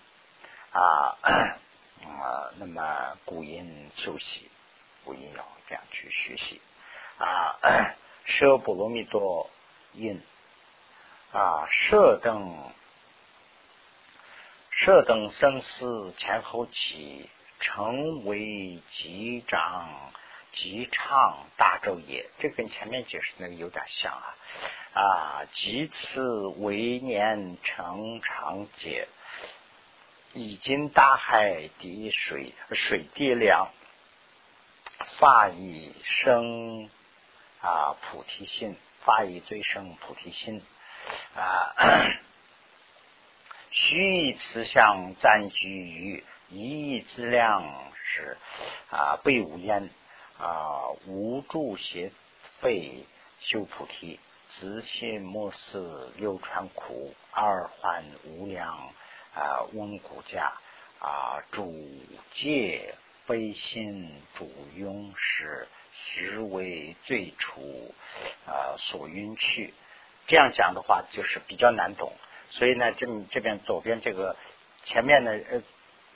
[0.71, 4.49] 啊啊，那么古音修习，
[5.03, 6.61] 古音要这样去学习
[7.17, 7.57] 啊。
[8.23, 9.49] 舍波罗蜜多
[9.93, 10.21] 因
[11.33, 12.71] 啊，舍等。
[14.77, 17.29] 设等生死前后起，
[17.61, 20.11] 成为极长
[20.55, 22.25] 极唱大咒也。
[22.39, 24.35] 这跟前面解释那个有点像啊
[24.93, 25.45] 啊！
[25.53, 26.21] 即此
[26.57, 29.07] 为年成长劫，
[30.33, 33.69] 已经大海滴水水滴量，
[35.19, 36.89] 发以生
[37.61, 40.61] 啊菩提心，发以最生菩提心
[41.35, 41.75] 啊。
[43.71, 48.37] 须以慈相暂居于一亿之量是
[48.89, 49.89] 啊，被无烟
[50.39, 52.11] 啊，无助邪
[52.59, 53.05] 废
[53.39, 58.91] 修菩提，自心莫思流传苦，二患无量
[59.33, 60.53] 啊，温故家
[60.99, 61.73] 啊，主
[62.31, 62.95] 戒
[63.25, 67.93] 悲心主庸是实为最初
[68.45, 69.73] 啊所允去。
[70.27, 72.13] 这样讲的话，就是比较难懂。
[72.49, 74.35] 所以呢，这这边左边这个
[74.83, 75.61] 前面呢，呃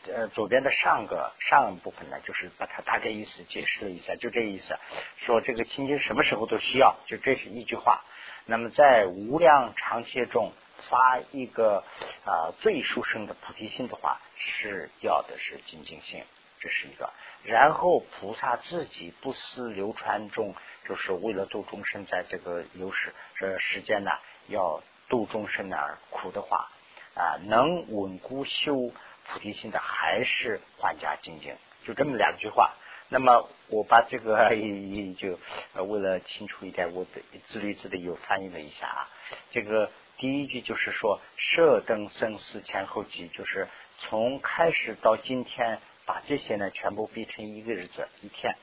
[0.07, 4.77] 呃，左边的上个上部分呢，就是把它大概意思解释了一下，就这意思，
[5.17, 8.03] 说这个清净什么时候都需要，就这是一句话。
[8.45, 10.51] 那么在无量长劫中
[10.89, 11.83] 发一个
[12.25, 16.23] 啊最殊胜的菩提心的话，是要的是精进性，
[16.59, 17.12] 这是一个。
[17.43, 20.55] 然后菩萨自己不思流传中，
[20.88, 24.12] 就是为了度众生，在这个流逝这时间呢，
[24.47, 24.81] 要。
[25.09, 26.69] 度众生而苦的话
[27.15, 28.91] 啊，能稳固修
[29.30, 32.74] 菩提心的还是还家精进，就这么两句话。
[33.10, 34.50] 那么我把这个
[35.18, 35.39] 就
[35.86, 39.10] 为了清楚一点，我的自律自的又翻译了一下啊。
[39.52, 43.68] 这个第一句就是说，设灯生死前后集，就是
[44.00, 48.56] 从开始到今天，把这些呢全部逼成一个日子一天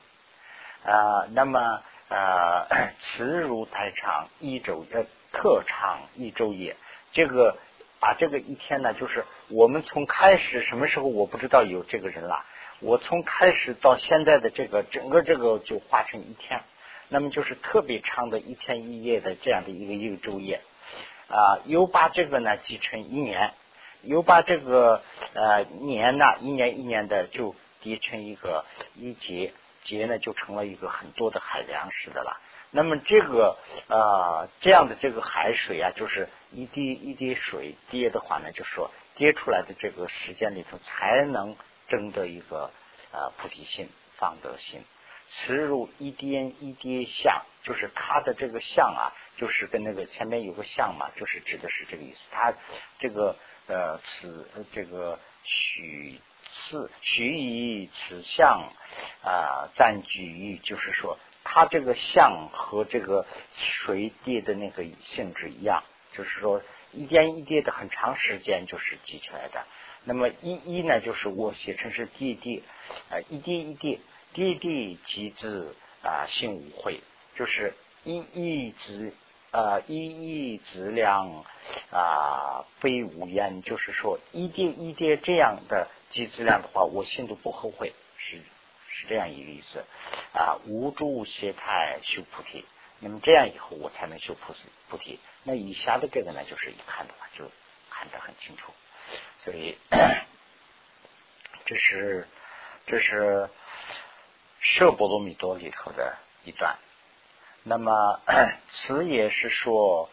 [0.83, 1.27] 啊。
[1.31, 2.67] 那么啊，
[3.01, 5.05] 此如太长一周呃。
[5.33, 6.75] 特长一周也，
[7.11, 7.57] 这个
[7.99, 12.45] 把这个一天呢，就是我们从开始什么时候我不知道有这个人了，
[12.79, 16.61] 我从开始到现在的这个整个这个就化成一天，
[17.09, 20.61] 那么就是特别长的一天一夜的这样的一个一个昼夜。
[21.29, 23.51] 啊，又把这个呢记成一年，
[24.01, 25.01] 又把这个
[25.33, 28.63] 呃年呢一年一年的就叠成一个
[28.95, 29.51] 一节，
[29.83, 32.39] 节呢就成了一个很多的海量似的了。
[32.69, 41.55] 那么这个啊，这样的这个海水啊，就是一滴一滴水跌的话呢，就说跌出来的这个时间里头，才能
[41.87, 42.69] 争得一个
[43.11, 44.83] 啊菩提心、方得心。
[45.29, 52.19] 此如一滴一滴相，就是它的这个相啊，就是跟那个前面有个相嘛，就是指的是这个意思。
[52.31, 52.53] 它
[52.99, 56.19] 这个呃，此这个许
[56.69, 58.69] 次许以此相
[59.23, 61.17] 啊，暂居于，就是说。
[61.49, 65.81] 它这个像和这个水滴的那个性质一样，
[66.11, 69.65] 就是说一点一滴的很长时间就是积起来的。
[70.03, 72.63] 那么一一呢，就是我写成是滴滴
[73.09, 74.01] 啊，一滴一滴，
[74.33, 76.99] 滴滴即至啊性无会，
[77.35, 79.13] 就是一一质
[79.51, 81.45] 啊一一质量
[81.91, 88.41] 啊非无烟，就是说一滴一滴这样的积质量的话，我心都不后悔是。
[88.89, 89.85] 是这样一个意思
[90.33, 92.65] 啊，无助邪态修菩提。
[92.99, 94.59] 那么这样以后我才能修菩提。
[94.89, 95.19] 菩提。
[95.43, 97.51] 那以下的这个呢，就是一看的话就
[97.89, 98.73] 看得很清楚。
[99.39, 99.77] 所以
[101.65, 102.27] 这是
[102.85, 103.49] 这是
[104.59, 106.77] 舍波罗蜜多里头的一段。
[107.63, 108.21] 那么
[108.71, 110.09] 此也是说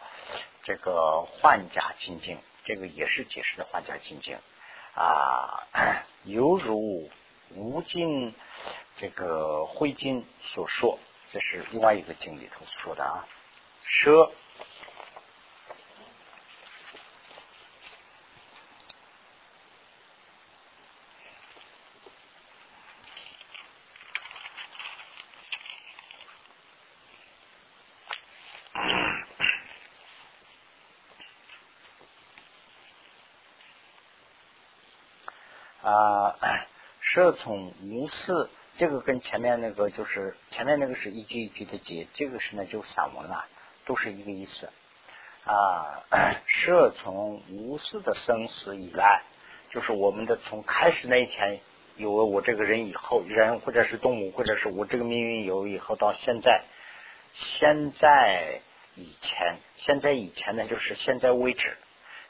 [0.63, 4.37] 这个幻假清净，这个也是解释的幻假清净
[4.93, 5.67] 啊，
[6.23, 7.09] 犹如
[7.51, 8.33] 无尽
[8.97, 10.99] 这个灰烬所说，
[11.31, 13.27] 这是另外一个经里头说的啊，
[13.83, 14.31] 舍。
[37.15, 43.45] 这从无事，这个跟前面那个就是前面那个是一句一句的接，这个是呢就散文了，
[43.85, 44.69] 都是一个意思
[45.45, 46.03] 啊。
[46.47, 49.23] 是从无事的生死以来，
[49.69, 51.59] 就是我们的从开始那一天
[51.95, 56.63] 有了我这个人以后，人或者是动物，或者是我这个命运有以后到现在，
[57.33, 58.61] 现在
[58.95, 61.77] 以前，现在以前呢就是现在为止，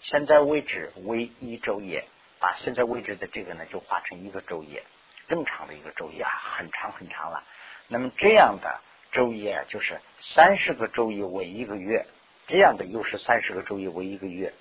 [0.01, 2.05] 现在为止为一昼夜。
[2.37, 4.83] 把现在位置的这个呢，就画成一个昼夜，
[5.27, 7.43] 正常的一个昼夜啊，很长很长了。
[7.87, 12.05] 那么这样的昼夜就是三十个昼夜为一个月，
[12.47, 14.53] 这样的又是三十个昼夜为一个月。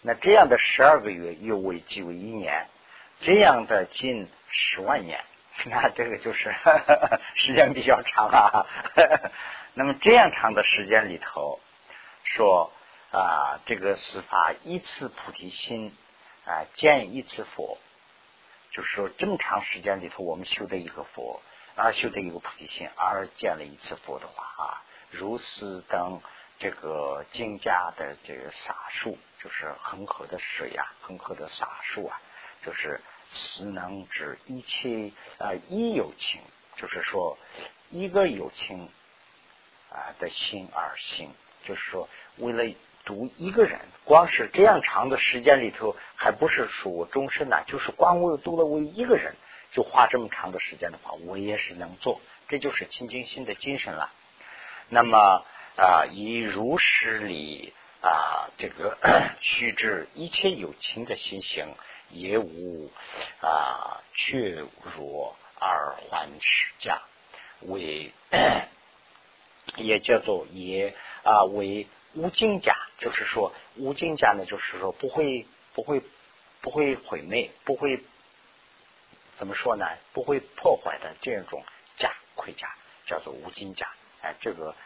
[0.00, 2.66] 那这样的十二个月又为即为一年，
[3.20, 5.24] 这样的近十万年，
[5.66, 6.54] 那这个就是
[7.36, 8.66] 时间比较长啊。
[9.74, 11.60] 那么这样长的时间里头，
[12.24, 12.72] 说
[13.10, 15.94] 啊，这个司法一次菩提心。
[16.44, 17.78] 啊，见一次佛，
[18.72, 21.42] 就是说这么长时间里头，我们修的一个佛，
[21.76, 26.20] 啊，修的一个菩提心，而见了一次佛的话啊，如是等
[26.58, 32.20] 这个经家的这个洒数，就是恒河的水啊，恒河的洒数啊，
[32.64, 36.40] 就是实能指一切啊一有情，
[36.76, 37.38] 就是说
[37.90, 38.88] 一个有情
[39.90, 41.30] 啊的心而行，
[41.64, 42.08] 就是说
[42.38, 42.74] 为了。
[43.04, 49.34] 读一个人，光是这样长的时间里头，还不是说我终身呢，就是光我读了我一个人，
[49.72, 54.12] 就花这么长的时间的话，我也是能做，这就是清净心的精神了。
[54.88, 55.44] 那么
[55.76, 58.96] 啊，以如实理啊，这个
[59.40, 61.74] 须知一切有情的心行，
[62.10, 62.90] 也无
[63.40, 64.64] 啊却
[64.96, 67.02] 如而还实价，
[67.62, 68.12] 为
[69.76, 71.88] 也叫做也啊为。
[72.14, 76.02] 无尽甲，就是说无尽甲呢，就是说不会不会
[76.60, 78.02] 不会毁灭，不会
[79.36, 79.86] 怎么说呢？
[80.12, 81.64] 不会破坏的这种
[81.96, 82.68] 甲盔甲，
[83.06, 83.88] 叫做无尽甲。
[84.20, 84.76] 哎，这个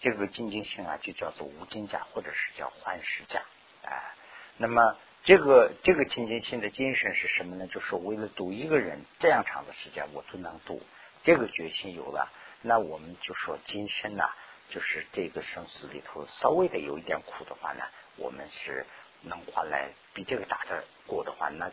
[0.00, 3.42] 这个精进性啊，就叫做无尽甲，或者是叫幻世甲。
[3.82, 4.14] 哎，
[4.56, 7.66] 那么这个这个精进性的精神是什么呢？
[7.66, 10.82] 就是为了赌一个人这样长的时间，我都能赌。
[11.22, 12.30] 这个决心有了，
[12.62, 14.30] 那我们就说今生呐。
[14.68, 17.84] 就是这个生死里头稍微的有一点苦的话呢，
[18.16, 18.86] 我们是
[19.22, 21.70] 能换来比这个大的过的话，那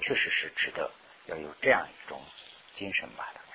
[0.00, 0.90] 确实是值得
[1.26, 2.22] 要有这样一种
[2.76, 3.28] 精神吧。
[3.34, 3.46] 大概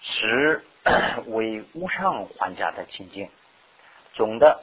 [0.00, 0.64] 十
[1.26, 3.28] 为无上还家的清净，
[4.14, 4.62] 总的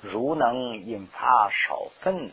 [0.00, 2.32] 如能引发少分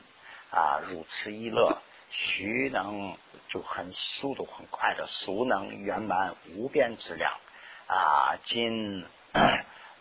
[0.52, 3.18] 啊，如此一乐，须能
[3.50, 7.34] 就很速度很快的，熟能圆满无边资量。
[7.88, 9.06] 啊，今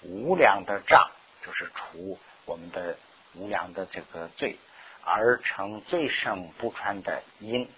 [0.02, 1.10] 无量的障，
[1.44, 2.96] 就是除我们的
[3.34, 4.58] 无量的这个罪，
[5.04, 7.68] 而成最胜不穿的因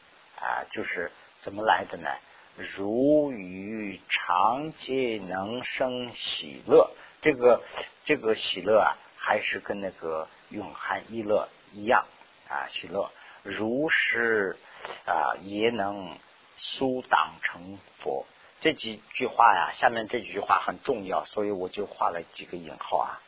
[0.40, 2.10] 啊，就是怎么来的呢？
[2.56, 6.90] 如于常皆能生喜乐，
[7.20, 7.62] 这个
[8.04, 12.06] 这个喜乐啊，还是跟那个永含一乐一样
[12.48, 13.10] 啊，喜乐
[13.42, 14.56] 如是
[15.06, 16.18] 啊，也能
[16.56, 18.26] 苏当成佛。
[18.60, 23.20] 这几句话呀，下面这几句话很重要，所以我就画了几个引号啊。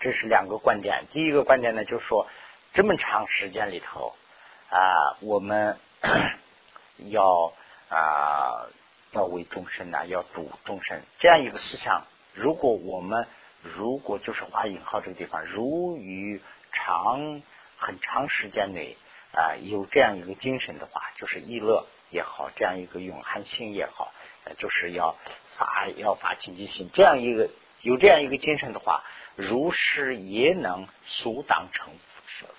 [0.00, 2.26] 这是两个观点，第一个观点呢，就是说
[2.72, 4.14] 这么长时间里头
[4.70, 5.78] 啊，我们
[7.10, 7.52] 要
[7.90, 8.68] 啊
[9.10, 12.04] 要为众生呐，要度众生这样一个思想。
[12.32, 13.26] 如果我们
[13.62, 16.40] 如果就是画引号这个地方，如于
[16.72, 17.42] 长
[17.76, 18.96] 很长时间内
[19.32, 21.86] 啊有这样一个精神的话，就是意乐。
[22.10, 24.12] 也好，这样一个永恒心也好，
[24.56, 25.16] 就是要
[25.56, 27.50] 发要发清净心，这样一个
[27.82, 29.04] 有这样一个精神的话，
[29.36, 31.92] 如是也能速当成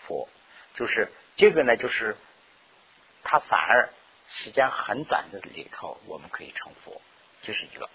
[0.08, 0.30] 佛。
[0.76, 2.16] 就是这个呢，就是
[3.24, 3.90] 他反而
[4.28, 7.02] 时间很短的里头，我们可以成佛，
[7.42, 7.90] 这是一个。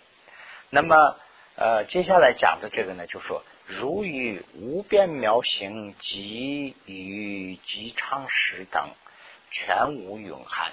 [0.71, 1.17] 那么
[1.57, 8.91] 呃，接下来讲的这个呢，就说如与无边妙行及与极昌时等，
[9.51, 10.73] 全无永恒。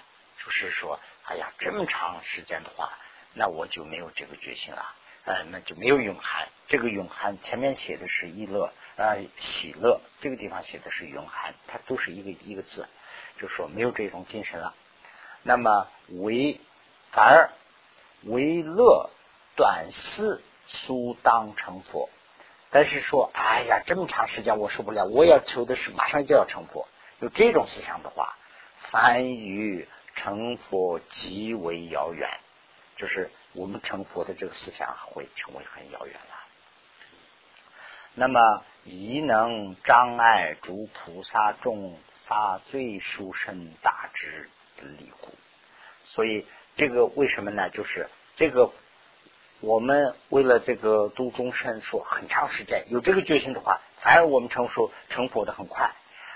[0.51, 2.91] 是说，哎呀，这么长时间的话，
[3.33, 4.93] 那我就没有这个决心了，
[5.25, 6.23] 呃，那就没有永恒。
[6.67, 12.87] 这个永恒前面写的是一乐，呃喜乐，这个地方写的是永寒，它都是一个一个字，
[13.37, 14.75] 就说没有这种精神了。
[15.43, 16.61] 那么为
[17.11, 17.49] 反而
[18.23, 19.09] 为乐
[19.55, 22.09] 短思苏当成佛，
[22.69, 26.87] 但是说哎呀这么长时间我受不了，我要求的是马上就要成佛，
[27.19, 28.37] 有这种思想的话，
[28.77, 32.29] 凡于成佛极为遥远，
[32.95, 36.35] 就是我们成佛的这个思想会成为很遥远了。
[38.13, 45.33] 那么宜能障碍诸菩萨众发最殊胜大智的力故，
[46.03, 46.45] 所以
[46.75, 47.69] 这个为什么呢？
[47.69, 48.69] 就是这个
[49.61, 55.93] 我们为了这个度众生，说很长时间有这个决心的话，反而我们成熟成佛的很快。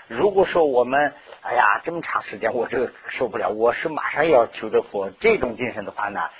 [0.08, 6.30] 如果说我们哎呀这么长时间我这个受不了，我是马上要求着佛这种精神的话呢，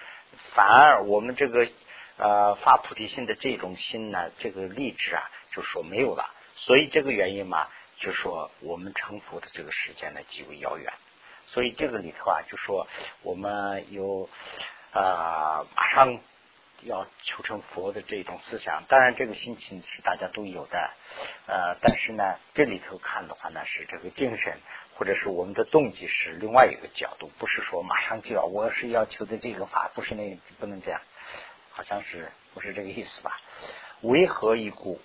[0.54, 1.68] 反而我们这个。
[2.18, 6.30] 呃，发菩提心的这种心呢，这个励志啊，就说没有了。
[6.54, 7.66] 所以这个原因嘛，
[7.98, 10.94] 就说我们成佛的这个时间呢极为遥远。
[11.48, 12.88] 所以这个里头啊，就说
[13.20, 14.30] 我们有
[14.94, 16.18] 啊，马上
[16.82, 18.84] 要求成佛的这种思想。
[18.88, 20.90] 当然，这个心情是大家都有的。
[21.46, 24.58] 呃，但是呢，这里头看的话呢，是这个精神
[24.94, 31.00] 或者是我们的动机是另外一个角度，不是说马上就要，我是要求的这个法，不是那不能这样。
[31.70, 33.40] 好像是不是这个意思吧？
[34.00, 35.00] 为何一故？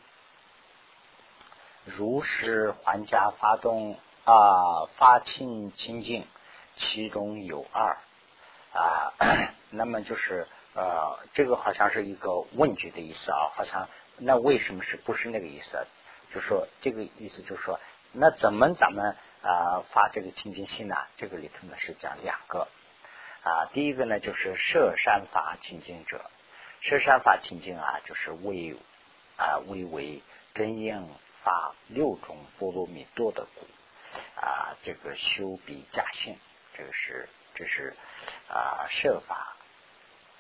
[1.84, 6.28] 如是还家发动啊，发清清净，
[6.76, 7.98] 其中有二
[8.74, 9.14] 啊。
[9.74, 13.52] 那么就是呃，这个好像是一个问句的意思啊。
[13.54, 15.86] 好像那为什么是不是那个意思？
[16.34, 17.80] 就说这个意思，就是说
[18.12, 20.96] 那怎么咱们啊发这个清净心呢？
[21.18, 22.68] 这个里头呢是讲两个
[23.44, 23.66] 啊。
[23.74, 26.22] 第一个呢就是摄山法清净者。
[26.80, 28.76] 舍山法清净啊，就是为
[29.38, 30.22] 啊为为
[30.54, 31.10] 真应
[31.44, 33.68] 发六种波罗蜜多的故
[34.40, 36.38] 啊，这个修比假性，
[36.78, 37.96] 这个是这是
[38.50, 39.56] 啊设法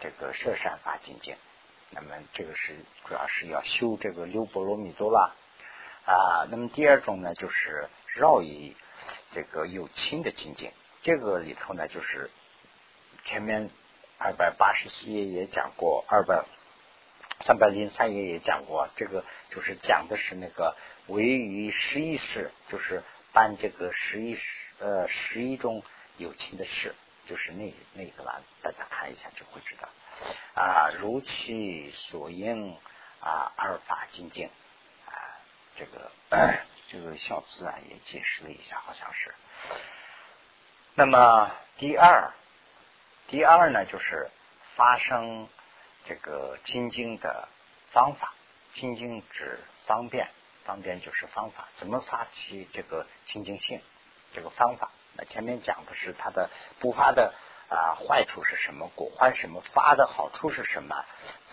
[0.01, 1.37] 这个摄善法境界。
[1.91, 2.75] 那么这个是
[3.05, 5.33] 主要是要修这个六波罗蜜多啦
[6.05, 6.45] 啊。
[6.51, 8.75] 那么第二种呢，就是绕以
[9.31, 12.29] 这个有清的境界，这个里头呢，就是
[13.23, 13.69] 前面。
[14.23, 16.45] 二百八十七页也讲过，二百
[17.39, 20.75] 三百零三页也讲过，这个就是讲的是那个
[21.07, 23.01] 唯于十一事，就是
[23.33, 24.37] 办这个十一
[24.77, 25.81] 呃十一种
[26.17, 26.93] 有情的事，
[27.25, 29.89] 就是那那个啦，大家看一下就会知道
[30.53, 32.77] 啊，如其所应
[33.19, 34.49] 啊，二法精进
[35.05, 35.11] 啊，
[35.75, 36.11] 这个
[36.89, 39.33] 这个小字啊也解释了一下，好像是。
[40.95, 42.33] 那么第二。
[43.27, 44.29] 第二呢，就是
[44.75, 45.47] 发生
[46.03, 47.47] 这个精进的
[47.93, 48.33] 方法。
[48.73, 50.29] 精进指方便，
[50.65, 51.69] 方便就是方法。
[51.77, 53.81] 怎么发起这个清净性？
[54.33, 56.49] 这个方法，那前面讲的是它的
[56.79, 57.33] 不发的
[57.69, 58.89] 啊坏处是什么？
[58.95, 59.61] 果坏什么？
[59.61, 61.05] 发的好处是什么？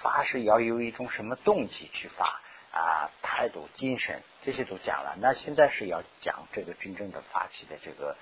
[0.03, 2.41] 发是要有一种什么动机去发
[2.73, 3.11] 啊？
[3.23, 5.17] 态度、精神这些都讲了。
[5.21, 8.17] 那现在是要讲这个真正的发起的这个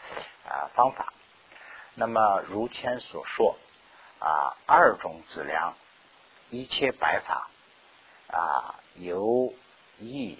[0.48, 1.12] 啊方法。
[1.94, 3.56] 那么如前所说
[4.18, 5.74] 啊，二种资粮，
[6.50, 7.50] 一切白法
[8.28, 9.54] 啊，有
[9.98, 10.38] 一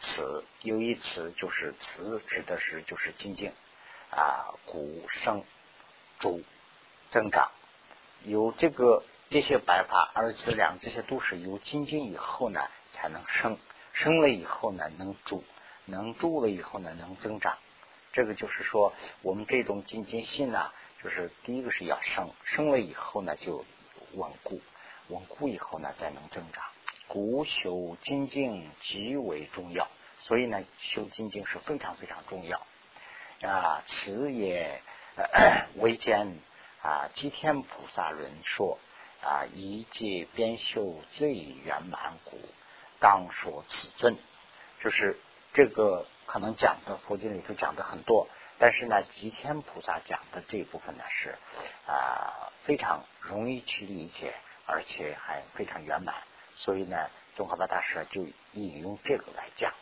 [0.00, 3.54] 词，有一词就是词，指的是就是精进
[4.10, 5.44] 啊，骨生
[6.18, 6.42] 主
[7.10, 7.50] 增长，
[8.24, 12.60] 有这个这些白法二资粮，这些都是由精进以后呢
[12.92, 13.58] 才能生，
[13.92, 15.44] 生了以后呢能住，
[15.84, 17.58] 能住了以后呢能增长，
[18.12, 18.92] 这个就是说
[19.22, 20.72] 我们这种精进性呢。
[21.00, 23.64] 就是第一个是要生，生了以后呢就
[24.14, 24.60] 稳固，
[25.06, 26.64] 稳固以后呢再能增长。
[27.06, 29.86] 故修精进极为重要，
[30.18, 32.66] 所以呢修精进是非常非常重要
[33.42, 33.82] 啊。
[33.86, 34.82] 此也
[35.76, 36.38] 为见
[36.82, 38.78] 啊，吉天菩萨论说
[39.22, 42.38] 啊，一界边修最圆满故，
[43.00, 44.16] 当说此尊。
[44.80, 45.18] 就是
[45.52, 48.28] 这个可能讲的佛经里头讲的很多。
[48.60, 51.38] 但是呢，吉天菩萨讲的这一部分呢是
[51.86, 54.34] 啊非常容易去理解，
[54.66, 56.14] 而且还非常圆满，
[56.54, 59.72] 所以呢，宗喀巴大师就引用这个来讲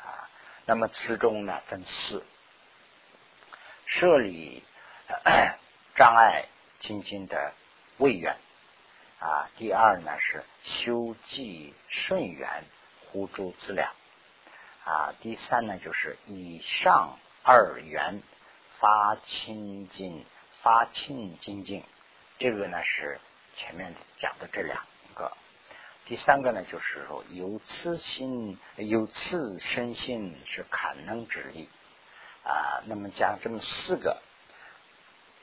[0.00, 0.30] 啊。
[0.66, 2.24] 那么此中呢分四：
[3.86, 4.62] 设立
[5.94, 6.46] 障碍
[6.80, 7.52] 精进的
[7.98, 8.36] 位缘
[9.18, 12.64] 啊；第二呢是修济顺缘
[13.06, 13.92] 护助资粮
[14.84, 17.18] 啊；第三呢就是以上。
[17.44, 18.22] 二元
[18.78, 20.24] 发清净
[20.62, 21.84] 发清精进，
[22.38, 23.18] 这个呢是
[23.56, 25.36] 前面讲的这两个。
[26.04, 31.68] 第三个呢，就是说有慈心，有慈身心是堪能之力
[32.44, 32.82] 啊。
[32.86, 34.20] 那么讲这么四个，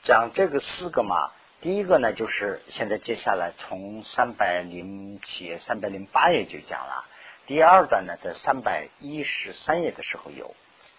[0.02, 7.06] 讲这个四个嘛，第一个呢，就是现在接下来从三百零七页、三百零八页就讲了。
[7.46, 10.54] 第二段呢，在三百一十三页的时候有，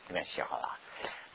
[0.07, 0.77] 这边写好了。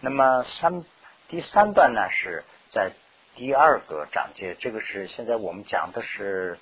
[0.00, 0.84] 那么三
[1.28, 2.92] 第三段呢，是在
[3.34, 6.58] 第二个章节，这个是现在我们讲的是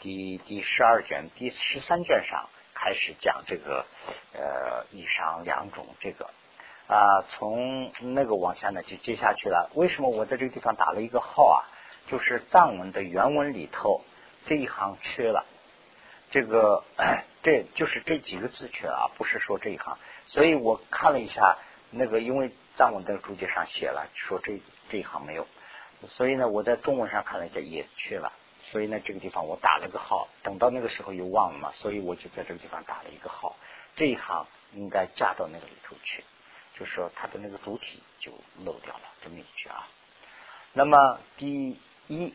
[0.00, 3.86] 第第十二卷、第十三卷上开始讲这个
[4.34, 6.30] 呃以上两种这个
[6.88, 9.70] 啊，从那个往下呢就接下去了。
[9.74, 11.58] 为什么我在这个地方打了一个号啊？
[12.08, 14.02] 就是藏文的原文里头
[14.44, 15.44] 这一行缺了，
[16.30, 16.84] 这个
[17.42, 19.98] 这就是这几个字缺了，不是说这一行。
[20.26, 21.58] 所以我看了一下
[21.90, 25.48] 那个，因为藏文的注解上写了，说这这一行没有，
[26.06, 28.32] 所以呢，我在中文上看了一下也缺了，
[28.70, 33.56] 所以呢，这个地方我打了个号，等到那个时候又忘了嘛，所以我就在这个地方打了一个号，
[33.96, 36.22] 这一行应该加到那个里头去，
[36.78, 38.32] 就是说它的那个主体就
[38.64, 39.88] 漏掉了这么一句啊。
[40.72, 42.34] 那么第一，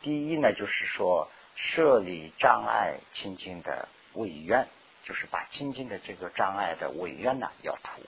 [0.00, 4.66] 第一呢，就是说设立障碍清净的违愿，
[5.04, 8.02] 就是把清净的这个障碍的违愿呢要除。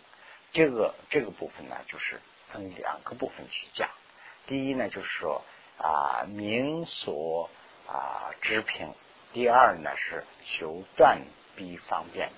[0.53, 3.91] 这个这个部分呢，就是分两个部分去讲。
[4.47, 5.45] 第一呢，就是说
[5.79, 7.51] 啊，明所
[7.87, 8.95] 啊知平；
[9.33, 11.21] 第二呢，是求断
[11.55, 12.31] 必方便。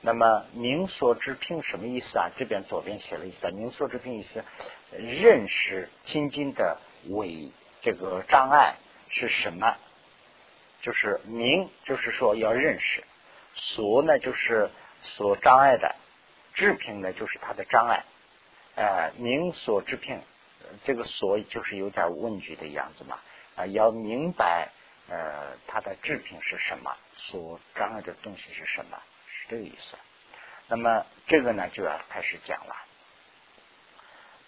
[0.00, 2.30] 那么明所知平什么意思啊？
[2.36, 4.44] 这边左边写了一下，明所知平意思
[4.92, 6.78] 认识清净的
[7.08, 8.76] 伪这个障碍
[9.08, 9.76] 是什么？
[10.80, 13.02] 就是明，就是说要认识；
[13.52, 14.70] 所呢，就是
[15.02, 15.94] 所障碍的。
[16.54, 18.04] 制品呢，就是它的障碍，
[18.74, 20.20] 呃，明所治平，
[20.82, 23.20] 这个所就是有点问句的样子嘛，
[23.54, 24.70] 啊，要明白
[25.08, 29.00] 呃它的制品是什么，所障碍的东西是什么，
[29.48, 29.96] 这个意思。
[30.68, 32.76] 那么这个呢就要开始讲了。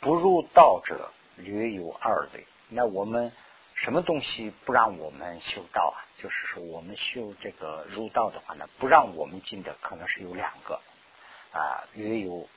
[0.01, 3.33] 不入道者略有二类，那我们
[3.75, 5.99] 什么东西不让我们修道啊？
[6.17, 10.81] 就是说我们修这个入道的话呢，不让我们进的可能是有两个。
[11.53, 12.49] 啊，约有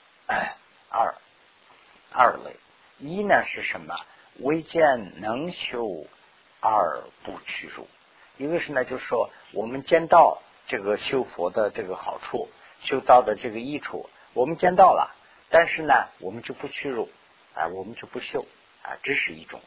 [0.89, 1.15] 二
[2.11, 2.55] 二类。
[2.99, 3.99] 一呢是什么？
[4.39, 6.05] 未见能修
[6.59, 7.87] 而不去入。
[8.37, 12.49] 一个是呢，就是说我们见到这个修佛的这个好处，
[12.79, 15.15] 修道的这个益处，我们见到了，
[15.49, 17.09] 但是呢，我们就不去入，
[17.53, 18.45] 啊，我们就不修，
[18.81, 19.61] 啊，这是一种，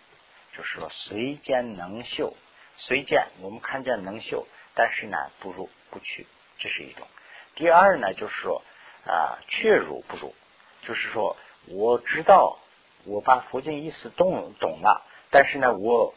[0.56, 2.34] 就是说虽见能修，
[2.76, 6.26] 虽见我们看见能修，但是呢，不入不去，
[6.58, 7.06] 这是一种。
[7.54, 8.62] 第二呢，就是说。
[9.08, 10.34] 啊，确如不如，
[10.82, 11.36] 就是说，
[11.66, 12.58] 我知道
[13.04, 16.12] 我把佛经意思懂懂了，但是呢，我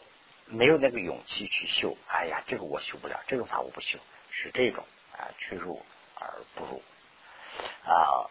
[0.46, 1.96] 没有那个勇气去修。
[2.08, 4.00] 哎呀，这个我修不了，这个法我不修，
[4.30, 5.80] 是这种啊，确如
[6.14, 6.82] 而不如
[7.84, 8.30] 啊。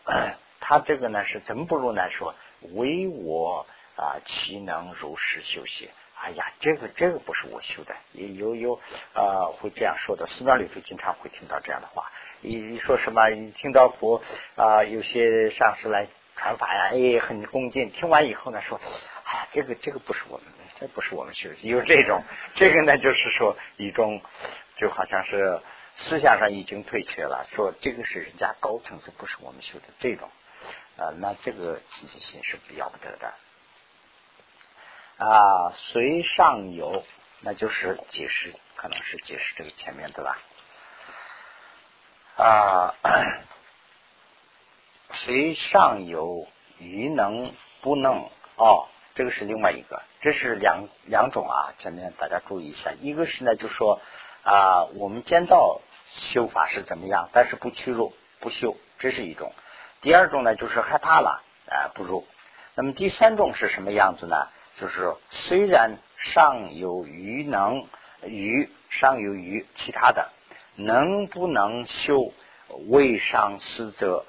[0.59, 2.09] 他这个呢是怎么不如呢？
[2.09, 2.35] 说
[2.73, 5.89] 唯我啊，岂能如实修习？
[6.21, 8.79] 哎呀，这个这个不是我修的，有有
[9.13, 10.27] 啊会这样说的。
[10.27, 12.11] 寺庙里头经常会听到这样的话。
[12.41, 14.21] 一一说什么，你听到佛
[14.55, 17.89] 啊，有些上师来传法呀，哎，很恭敬。
[17.91, 18.79] 听完以后呢，说，
[19.23, 20.45] 哎呀，这个这个不是我们，
[20.75, 21.55] 这不是我们修的。
[21.61, 22.21] 有这种，
[22.55, 24.21] 这个呢，就是说一种，
[24.75, 25.61] 就好像是
[25.99, 30.29] 思想上已经退却了，说这个是人家高层次，不是我们修的这种，
[30.97, 33.33] 啊，那这个积极性是不要不得的。
[35.17, 37.03] 啊，随上有，
[37.41, 40.37] 那就是解释，可能是解释这个前面的吧。
[42.37, 42.95] 啊，
[45.11, 46.47] 随上有
[46.77, 51.73] 余能不能哦，这个是另外一个，这是两两种啊。
[51.77, 53.99] 前面大家注意一下，一个是呢，就说
[54.43, 59.51] 啊，我们见到修法是怎么样，但是不屈辱不修，这是一种；
[60.01, 62.27] 第二种呢，就是害怕了啊，不入。
[62.75, 64.47] 那么第三种是什么样子呢？
[64.75, 67.87] 就是虽然上有余能
[68.23, 70.29] 余上有余其他的。
[70.81, 72.31] 能不能修
[72.87, 74.25] 未伤思者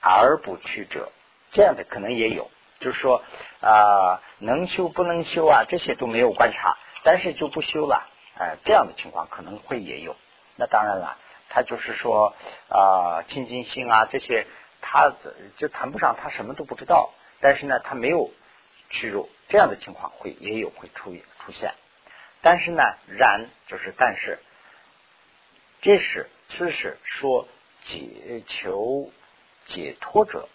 [0.00, 1.12] 而不去者，
[1.52, 3.22] 这样的可能也有，就是说
[3.60, 10.16] 啊，能修不能修啊，这些都没有观察，但是就不修了，哎，这样的情况可能会也有。
[10.62, 12.36] 那当然了，他就是说
[12.68, 14.46] 啊，清净心啊这些，
[14.80, 15.12] 他
[15.56, 18.30] 就谈不上他什么都不知道，但是呢，他没有
[18.88, 21.74] 去入，这样的情况会也有会出出现。
[22.42, 24.38] 但是呢，然就是但是。
[25.80, 27.48] 这是此是说
[27.82, 29.10] 解求
[29.66, 30.48] 解脱者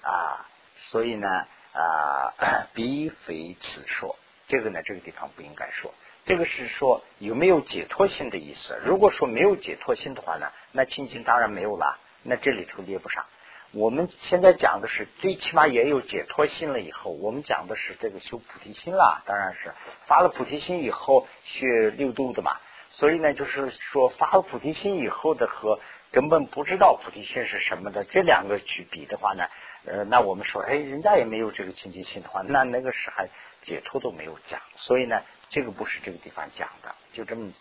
[0.00, 2.32] 啊，所以呢啊，
[2.72, 4.16] 必非此说。
[4.46, 5.92] 这个呢，这个地方不应该说，
[6.24, 8.78] 这个是说有没有解脱心的意思？
[8.84, 13.24] 如果说没有解脱心的话呢，那清净当然没有了，那这里头列不上。
[13.72, 19.72] 我们现在讲的是最起码也有解脱心了以后，我们讲的是这个修菩提心了，当然是
[20.06, 22.58] 发了菩提心以后学六度的嘛。
[22.90, 29.46] 所以呢，就是说发了菩提心以后的和根本不知道菩提心是什么的这两个去比的话呢，
[29.86, 33.30] 呃，那我们说，哎，人家也没有这个清净心的话，那那个是还
[33.62, 34.60] 解脱都没有讲。
[34.76, 37.52] 所以呢，这个不是这个地方讲的，就这么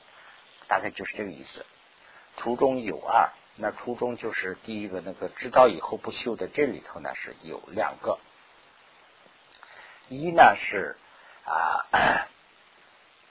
[0.67, 1.65] 大概就是这个意思。
[2.37, 3.29] 初中有二。
[3.57, 8.17] 那初中就是第一个那个知道以后不修的，这里头呢是有两个，
[10.07, 10.95] 一呢是
[11.45, 11.85] 啊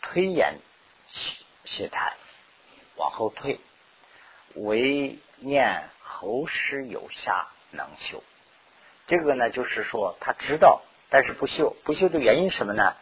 [0.02, 0.58] 推延
[1.64, 2.12] 懈怠
[2.96, 3.60] 往后退，
[4.54, 8.22] 唯念后世有下能修。
[9.06, 12.96] 这个呢就是说他知道，但是不修，不修的原因什么呢？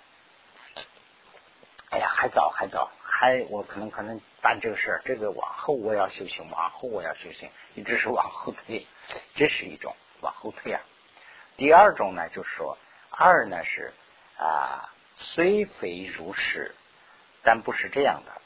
[1.90, 2.90] 哎呀，还早还早。
[3.00, 8.86] 还我可能可能办这个事儿，这个往后我要修行，往后我要修行，一直是往后退，
[9.34, 10.80] 这是一种往后退啊。
[11.56, 12.78] 第二种呢，就是说
[13.10, 13.92] 二呢是
[14.38, 16.76] 啊，虽非如是，
[17.42, 18.40] 但不是这样的。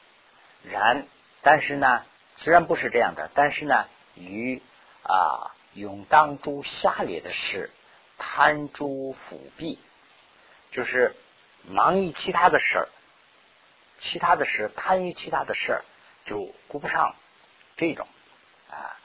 [0.63, 1.07] 然
[1.43, 2.07] 但是呢，
[2.37, 4.63] 虽然不是这样的，但是呢，于
[5.03, 7.71] 啊永当诸下列的事，
[8.25, 9.81] 贪诸腐弊，
[10.70, 11.16] 就是
[11.66, 12.89] 忙于其他的事儿。
[13.99, 15.85] 其他的事，贪于其他的事儿，
[16.25, 17.16] 就顾不上
[17.77, 18.07] 这种
[18.70, 18.97] 啊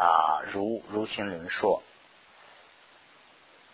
[0.00, 1.82] 啊，如如行论说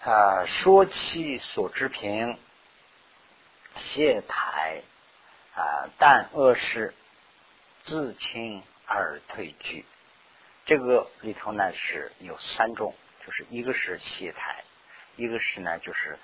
[0.03, 2.39] 啊，说其所知平，
[3.77, 4.83] 谢台
[5.55, 6.95] 啊，但恶事
[7.83, 9.85] 自轻而退居。
[10.65, 14.65] 这个里头呢是有三种，就是一个是谢台，
[15.19, 16.19] 一个是呢就是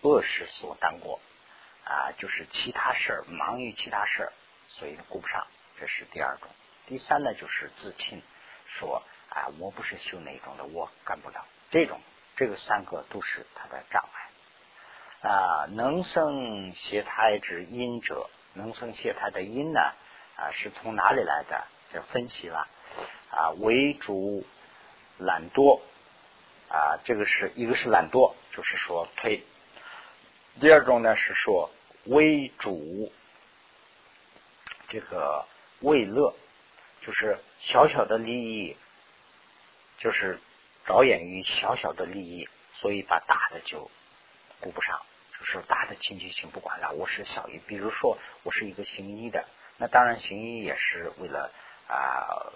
[0.00, 1.20] 恶事所当过。
[1.88, 4.32] 啊，就是其他事儿，忙于其他事儿，
[4.66, 5.46] 所以顾不上，
[5.78, 6.50] 这是第二种。
[6.86, 8.20] 第三呢，就是自轻，
[8.66, 12.00] 说啊，我不是修那种的，我干不了这种。
[12.34, 15.30] 这个三个都是他的障碍。
[15.30, 19.80] 啊，能生邪胎之因者，能生邪胎的因呢，
[20.34, 21.68] 啊，是从哪里来的？
[21.92, 22.66] 这分析了。
[23.30, 24.44] 啊，为主
[25.18, 25.80] 懒惰，
[26.76, 29.42] 啊，这个是一个是懒惰，就是说推。
[30.60, 31.70] 第二种呢是说。
[32.08, 33.12] 为主，
[34.86, 35.44] 这个
[35.80, 36.36] 为乐，
[37.00, 38.76] 就是小小的利益，
[39.98, 40.38] 就是
[40.86, 43.90] 着眼于小小的利益，所以把大的就
[44.60, 45.02] 顾不上，
[45.36, 46.92] 就是大的亲戚性不管了。
[46.92, 49.48] 我是小一，比如说我是一个行医的，
[49.78, 51.50] 那当然行医也是为了
[51.88, 52.52] 啊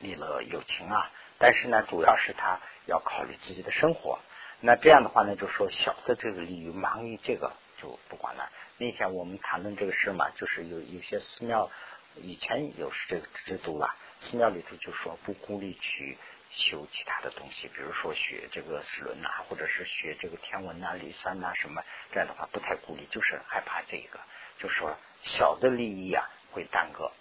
[0.00, 2.58] 利乐友情啊，但是呢，主要是他
[2.90, 4.18] 要考虑自己的生活。
[4.60, 8.50] 那这样的话呢，就说小的这个利益，忙于这个就不管了。
[8.76, 11.70] 那天我们谈论这个事嘛，就是有有些寺庙
[12.16, 16.18] 以前有这个制度了，寺庙里头就说不鼓励去
[16.50, 21.82] 修其他的东西，比如说学这个史论呐，或者是学这个天文呐、理算呐什么，
[22.12, 24.18] 这样的话不太鼓励，就是害怕这个，
[24.58, 27.12] 就说小的利益啊会耽搁。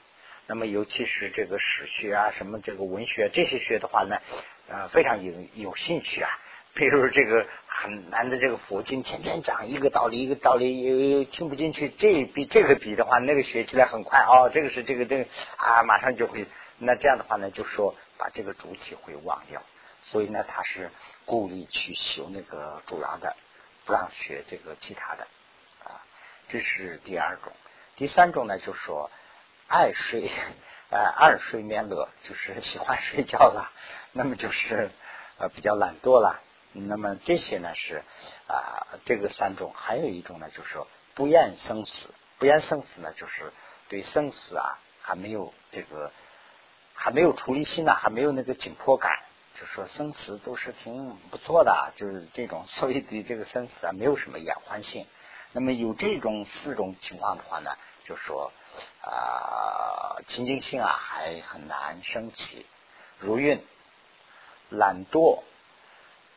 [0.48, 4.20] 那么尤其是这个史学啊、什么这个文学这些学的话呢，
[4.70, 6.30] 呃非常有有兴趣啊。
[6.76, 11.90] 比如这个很难的这个佛经，天天讲一个道理一个道理，又又听不进去。
[11.90, 14.50] 这比这个比的话，那个学起来很快哦。
[14.54, 15.26] 这个是这个这个
[15.58, 16.46] 啊，马上就会。
[16.78, 19.62] 那这样的话呢，就说把这个主体会忘掉。
[20.04, 20.92] 所以呢，他是
[21.26, 23.36] 故意去修那个主要的，
[23.86, 25.28] 不让学这个其他的
[25.84, 26.00] 啊。
[26.48, 27.52] 这是第二种。
[27.98, 29.12] 第三种呢，就说
[29.68, 30.30] 爱睡，
[30.92, 33.72] 呃，爱睡眠乐，就是喜欢睡觉了。
[34.12, 34.92] 那么就是
[35.38, 36.42] 呃比较懒惰了。
[36.72, 38.04] 那么这些呢是
[38.48, 43.52] 啊，这个三种，还有一种呢，就是说不厌生死，不厌生死呢，就是
[43.88, 46.12] 对生死啊还没有这个
[46.94, 49.12] 还没有处理心呢，还没有那个紧迫感，
[49.56, 55.08] 就说生死都是挺不错的，就是这种，所以对这个生死啊没有什么眼欢性。
[55.52, 57.72] 那么有这种四种情况的话呢，
[58.04, 58.52] 就说
[59.02, 62.68] 啊，清净性啊还很难升起，
[63.18, 63.66] 如运
[64.70, 65.44] 懒惰。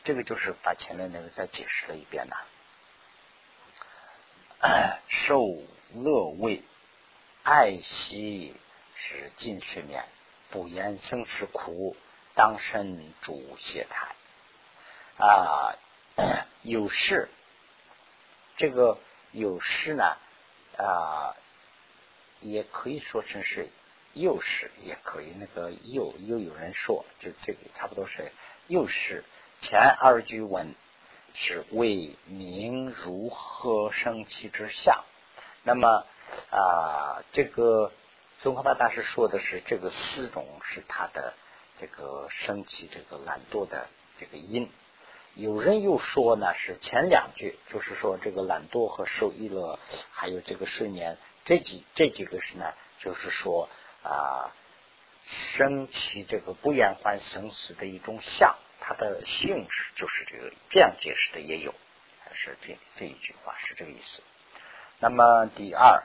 [0.03, 2.37] 这个就是把前面那个再解释了一遍呐。
[5.07, 5.57] 受
[5.93, 6.63] 乐味，
[7.43, 8.55] 爱惜
[8.95, 10.05] 使尽睡眠，
[10.49, 11.95] 不言生死苦，
[12.33, 14.15] 当身主谢台
[15.17, 15.75] 啊。
[16.63, 17.29] 有事，
[18.55, 18.97] 这个
[19.31, 20.15] 有事呢
[20.77, 21.35] 啊，
[22.39, 23.69] 也可以说成是
[24.13, 28.31] 幼事，也可以那个又又有人说，就这个差不多是
[28.67, 29.23] 幼事。
[29.59, 30.75] 前二句文
[31.33, 35.03] 是为名如何生气之相，
[35.63, 36.05] 那么
[36.51, 37.91] 啊，这个
[38.41, 41.33] 宗喀巴大师说的是这个四种是他的
[41.77, 43.87] 这个升起这个懒惰的
[44.19, 44.69] 这个因。
[45.33, 49.79] 有人又说呢，是前两句，就是说这个懒惰和受益乐，
[50.11, 53.67] 还有这个睡眠，这几这几个是呢，就是说
[54.03, 54.53] 啊，
[55.23, 61.73] 升起这个不厌欢生死的一种相，它的性质就是这个这样解释的也有，
[62.23, 64.21] 还是这这一句话是这个意思。
[64.99, 66.03] 那么第二，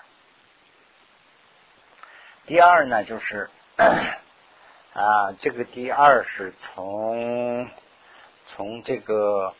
[2.47, 3.51] 第二呢，就是
[4.95, 7.69] 啊，这个第二是从。
[8.57, 9.55] 从这个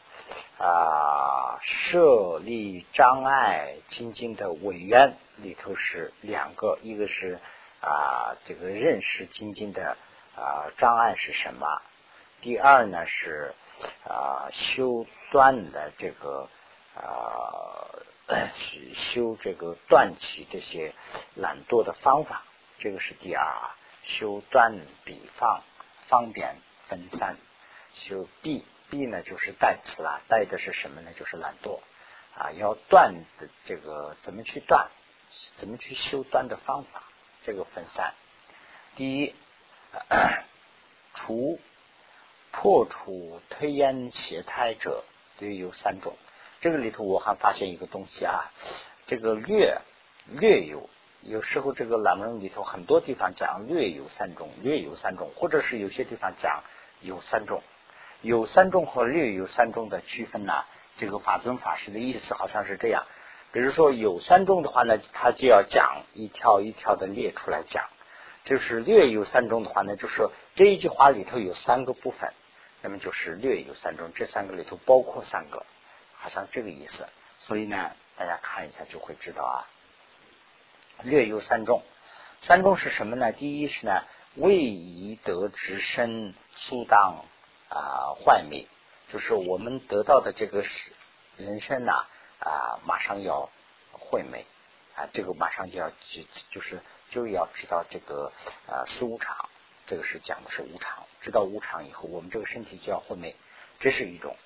[0.57, 7.39] 啊设立障碍精进的委员里头是两个，一个是
[7.81, 9.97] 啊这个认识精进的
[10.37, 11.83] 啊障碍是什么？
[12.41, 13.55] 第二呢是
[14.05, 16.49] 啊修断的这个
[16.95, 17.89] 啊
[18.95, 20.95] 修这个断起这些
[21.35, 22.45] 懒惰的方法，
[22.79, 25.63] 这个是第二啊修断比放
[26.09, 26.57] 方便
[26.89, 27.37] 分散
[27.95, 28.65] 修闭。
[28.91, 31.13] B 呢就是代词了，代的是什么呢？
[31.13, 31.81] 就是懒惰
[32.35, 34.89] 啊，要断的这个怎么去断，
[35.59, 37.03] 怎么去修断的方法，
[37.49, 38.13] 这个分散。
[38.95, 39.35] 第一，
[41.15, 41.59] 除
[42.53, 45.03] 破除推烟邪胎者
[45.39, 46.15] 略有三种。
[46.61, 48.53] 这个里头我还发现一个东西啊，
[49.07, 49.81] 这个略
[50.27, 50.91] 略有，
[51.23, 56.65] 有时候这个懒人里头很多地方讲略有三种，略有三种，或者是有些地方讲
[57.01, 57.63] 有三种。
[58.21, 60.67] 有三种和略有三种的区分呢？
[60.99, 63.07] 这个法尊法师的意思好像是这样。
[63.53, 67.89] 比如说有三种的话呢，他就要讲一条一条的列出来讲。
[68.45, 72.33] 就是略有三种的话呢，就是这一句话里头有三个部分，
[72.81, 75.67] 那么就是略有三种，这三个里头包括三个，
[76.15, 77.07] 好像这个意思。
[77.41, 79.69] 所以呢，大家看一下就会知道啊。
[81.03, 81.83] 略有三种，
[82.41, 83.33] 三种是什么呢？
[83.33, 84.03] 第一是呢，
[84.35, 87.25] 位宜得之身苏当。
[87.71, 88.67] 啊，幻灭
[89.13, 90.91] 就是我们得到的这个是
[91.37, 92.07] 人生呐，
[92.41, 93.51] 啊马上要
[93.93, 94.45] 毁灭
[94.95, 96.81] 啊，这个马上就要就就是
[97.11, 98.33] 就要知道这个
[98.67, 99.49] 啊四无常，
[99.87, 103.37] 这个是讲的是无常，知道无常以后，我们这个身体就要毁灭，
[103.79, 104.37] 这是一种。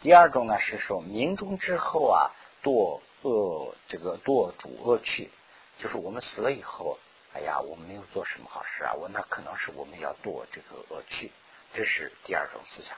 [0.00, 5.30] 第二种呢是说明中之后啊堕恶这个堕主恶趣，
[5.78, 6.98] 就是我们死了以后，
[7.32, 11.32] 哎呀，我们没有做什么好事啊，我那可能是我们要堕这个恶趣。
[11.74, 12.96] 这是第二种思想。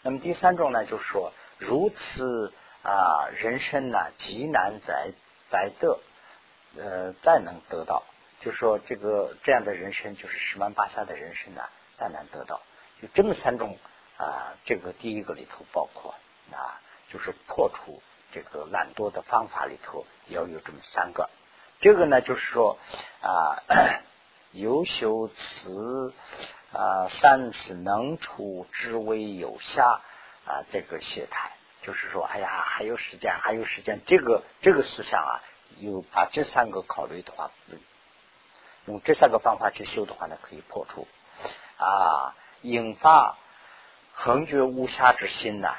[0.00, 2.52] 那么第三种呢，就是说，如此
[2.84, 5.12] 啊，人生呢极难再
[5.50, 5.98] 再得，
[6.76, 8.04] 呃，再能得到，
[8.40, 11.62] 就说这个这样的人生，就是十万八下的人生呢，
[11.96, 12.60] 再难得到。
[13.02, 13.78] 就这么三种
[14.18, 16.14] 啊，这个第一个里头包括
[16.52, 21.28] 啊，就是破除这个懒惰的方法里头要有这么三个。
[21.80, 22.78] 这个呢，就是说
[23.20, 23.64] 啊，
[24.52, 26.12] 优秀词。
[26.76, 30.00] 啊，善是能出之为有下
[30.44, 31.52] 啊，这个懈态，
[31.84, 35.42] 就是说，哎呀，还有时间，还有时间，这个这个思想啊，
[35.78, 37.50] 有把这三个考虑的话，
[38.86, 41.06] 用这三个方法去修的话呢，可以破除
[41.78, 43.36] 啊，引发
[44.14, 45.76] 恒觉无暇之心呐。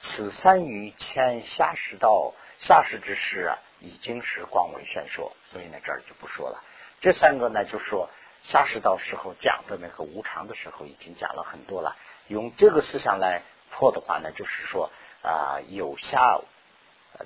[0.00, 6.64] 此三于千下士道下士之事啊，已经是广为宣说，所以呢，这儿就不说了。
[7.00, 8.08] 这三个呢，就说。
[8.44, 11.96] 下士道时候讲的那个无常的时候已经讲了很多了，
[12.26, 14.90] 用这个思想来破的话呢，就是说
[15.22, 16.40] 啊有下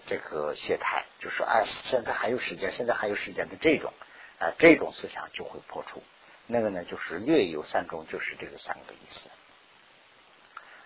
[0.06, 3.92] 这个懈怠，就是说哎现在还有时间，现在还有时间的这种
[4.38, 6.02] 啊这种思想就会破除。
[6.46, 9.28] 那个呢就是略有三种，就是这个三个意思。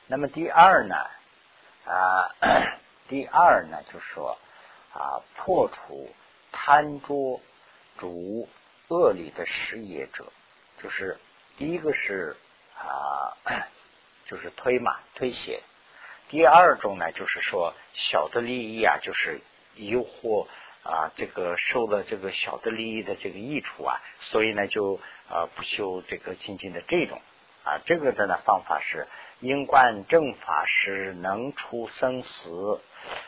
[0.06, 0.96] 那么第二呢
[1.84, 2.30] 啊
[3.08, 4.38] 第二呢就是说
[4.92, 6.12] 啊破除
[6.52, 7.40] 贪着
[7.96, 8.48] 主。
[8.92, 10.32] 恶里的失业者，
[10.82, 11.16] 就是
[11.56, 12.36] 第一个是
[12.76, 13.38] 啊，
[14.26, 15.62] 就是推嘛推卸；
[16.30, 19.40] 第二种呢，就是说小的利益啊，就是
[19.74, 20.46] 诱惑
[20.84, 27.20] 啊，这个受了这个小的利益的这个益处啊，所以呢就啊不修这个清净的这种
[27.64, 29.08] 啊，这个的呢方法是
[29.40, 32.80] 应观正法是能除生死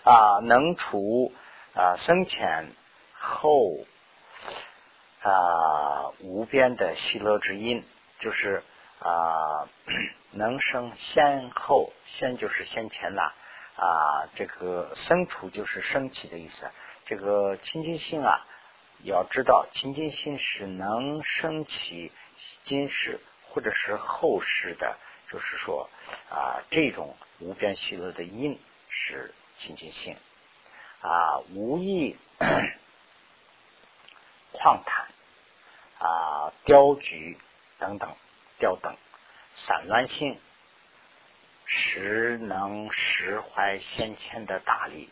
[0.04, 1.32] 啊，能除
[1.74, 2.70] 啊生前
[3.18, 3.84] 后。
[5.24, 7.84] 啊，无边的喜乐之因，
[8.18, 8.64] 就是
[8.98, 9.68] 啊，
[10.32, 13.34] 能生先后，先就是先前啦，
[13.76, 16.70] 啊，这个生处就是升起的意思。
[17.06, 18.46] 这个清净心啊，
[19.04, 22.10] 要知道清净心是能升起
[22.64, 24.98] 今世或者是后世的，
[25.30, 25.88] 就是说
[26.30, 28.58] 啊，这种无边喜乐的因
[28.88, 30.16] 是清净心
[31.00, 32.16] 啊，无意。
[34.52, 35.06] 旷谈
[35.98, 37.38] 啊、雕举
[37.78, 38.14] 等等，
[38.58, 38.94] 雕等
[39.66, 40.38] 散乱性，
[41.64, 45.10] 实能实怀先前的大力，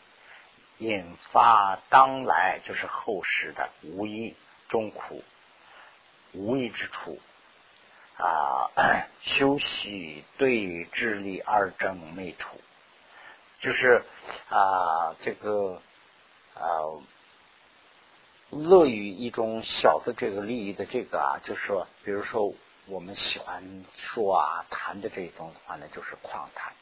[0.77, 4.35] 引发当来就是后世的无益
[4.67, 5.23] 中苦，
[6.33, 7.19] 无益之处
[8.17, 8.71] 啊，
[9.21, 12.59] 休息对智力二正没处，
[13.59, 14.03] 就是
[14.49, 15.81] 啊这个
[16.55, 17.01] 啊。
[18.53, 22.53] 乐于一种小的这个利益的这个啊，就是说，比如说
[22.87, 26.73] 我们喜欢说啊谈的这一种的话呢，就是旷谈，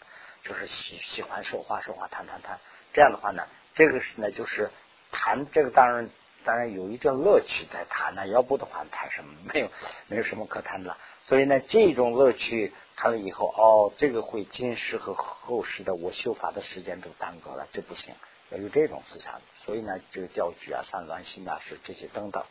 [0.41, 2.60] 就是喜喜欢说话说话谈谈谈，
[2.93, 3.45] 这样的话呢，
[3.76, 4.72] 这个是呢就是
[5.12, 6.10] 谈这个当然
[6.45, 9.70] 当然有一种乐趣在谈呢，要不的话谈什么没有
[10.08, 18.16] 没有什么可谈的了，所以呢这种乐趣谈了以后哦，这个会今时和后世的我修法的时间都耽搁了，这不行。
[18.52, 22.43] 要有这种思想，所以呢，这个钓具啊、散乱心啊，是这些等等，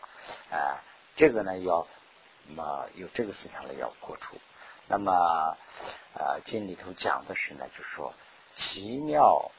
[0.48, 0.78] 啊，
[1.16, 1.88] 这个呢要
[2.48, 4.36] 那么有这个思想呢要破除。
[4.88, 5.56] 那么
[6.14, 8.14] 呃，经里头讲的是呢，就是说
[8.54, 9.52] 奇妙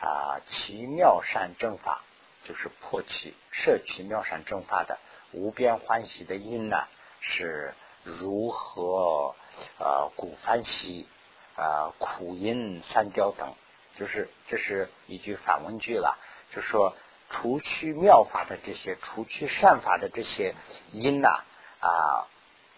[0.00, 2.02] 啊，奇妙善正法，
[2.42, 4.98] 就是破其摄取妙善正法的
[5.32, 6.88] 无边欢喜的因呢，
[7.20, 9.34] 是如何
[9.78, 11.08] 呃古欢喜
[11.56, 13.54] 啊苦因三雕等。
[13.96, 16.18] 就是这是一句反问句了，
[16.50, 16.96] 就说
[17.30, 20.56] 除去妙法的这些，除去善法的这些
[20.90, 21.44] 因呐啊，
[21.84, 22.26] 啊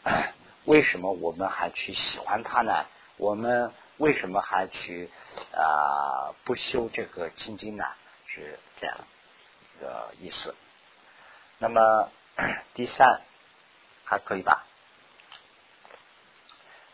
[0.67, 2.87] 为什么我们还去喜欢他呢？
[3.17, 5.11] 我们为什么还去
[5.53, 7.85] 啊不修这个清净呢？
[8.27, 8.99] 是这样
[9.63, 10.55] 一个意思。
[11.59, 12.11] 那么
[12.75, 13.23] 第三
[14.05, 14.67] 还可以吧？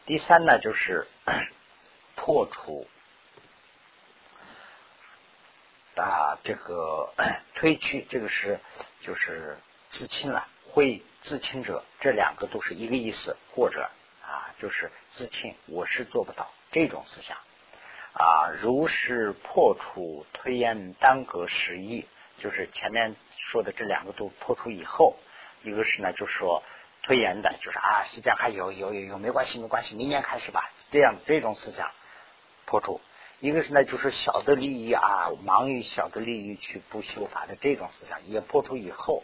[0.04, 1.08] 第三呢，就是
[2.14, 2.86] 破除。
[5.94, 7.12] 啊，这个
[7.54, 8.58] 推去这个是
[9.02, 9.58] 就是
[9.88, 13.90] 自清了，会自亲者，这两个都是一个意思，或者
[14.22, 17.36] 啊，就是自亲，我是做不到这种思想
[18.14, 18.48] 啊。
[18.58, 22.06] 如是破除推延耽搁失意，
[22.38, 25.16] 就是前面说的这两个都破除以后，
[25.62, 26.62] 一个是呢，就说
[27.02, 31.90] 推延的，就是啊，时间还有有有有，没关系没关系，明年开始吧，这样这种思想
[32.64, 33.02] 破除。
[33.40, 39.22] 一个是呢，就是小的利益啊，忙于小的利益去不修法的这种思想，也破除以后，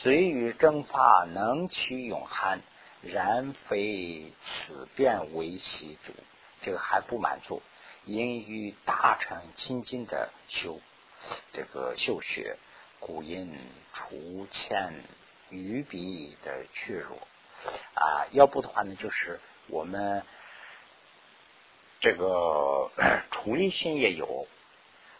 [0.00, 2.60] 随于蒸发能取永寒，
[3.02, 6.12] 然非此变为习主，
[6.62, 7.62] 这个还不满足，
[8.04, 10.80] 因于大乘清净的修
[11.52, 12.56] 这个修学，
[12.98, 13.56] 故因
[13.92, 15.04] 除欠
[15.50, 17.18] 于彼的怯弱
[17.94, 20.24] 啊，要不的话呢，就是我们。
[22.04, 22.90] 这个
[23.30, 24.48] 处理心也有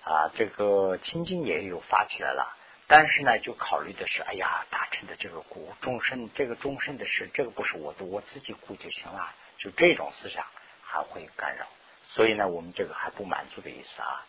[0.02, 2.56] 啊，这个清净也有发起来了，
[2.86, 10.44] 但是呢，就考虑的是，哎呀，大臣的这个故终身，这个终身的事，这个不是我的，我自己顾就行了，就这种思想
[10.82, 11.66] 还会干扰，
[12.04, 14.26] 所以呢，我们这个还不满足的意思啊，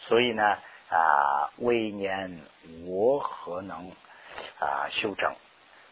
[0.00, 0.58] 所以呢
[0.90, 2.42] 啊，未年
[2.84, 3.90] 我何能
[4.58, 5.34] 啊修正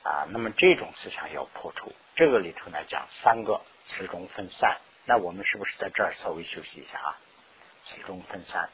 [0.03, 0.27] 啊？
[0.29, 4.79] 那么这种思想要破除，这个里头呢讲三个，始终分散。
[5.07, 7.19] 那我们是不是在这儿稍微休息一下啊？
[7.87, 8.69] 始终分散。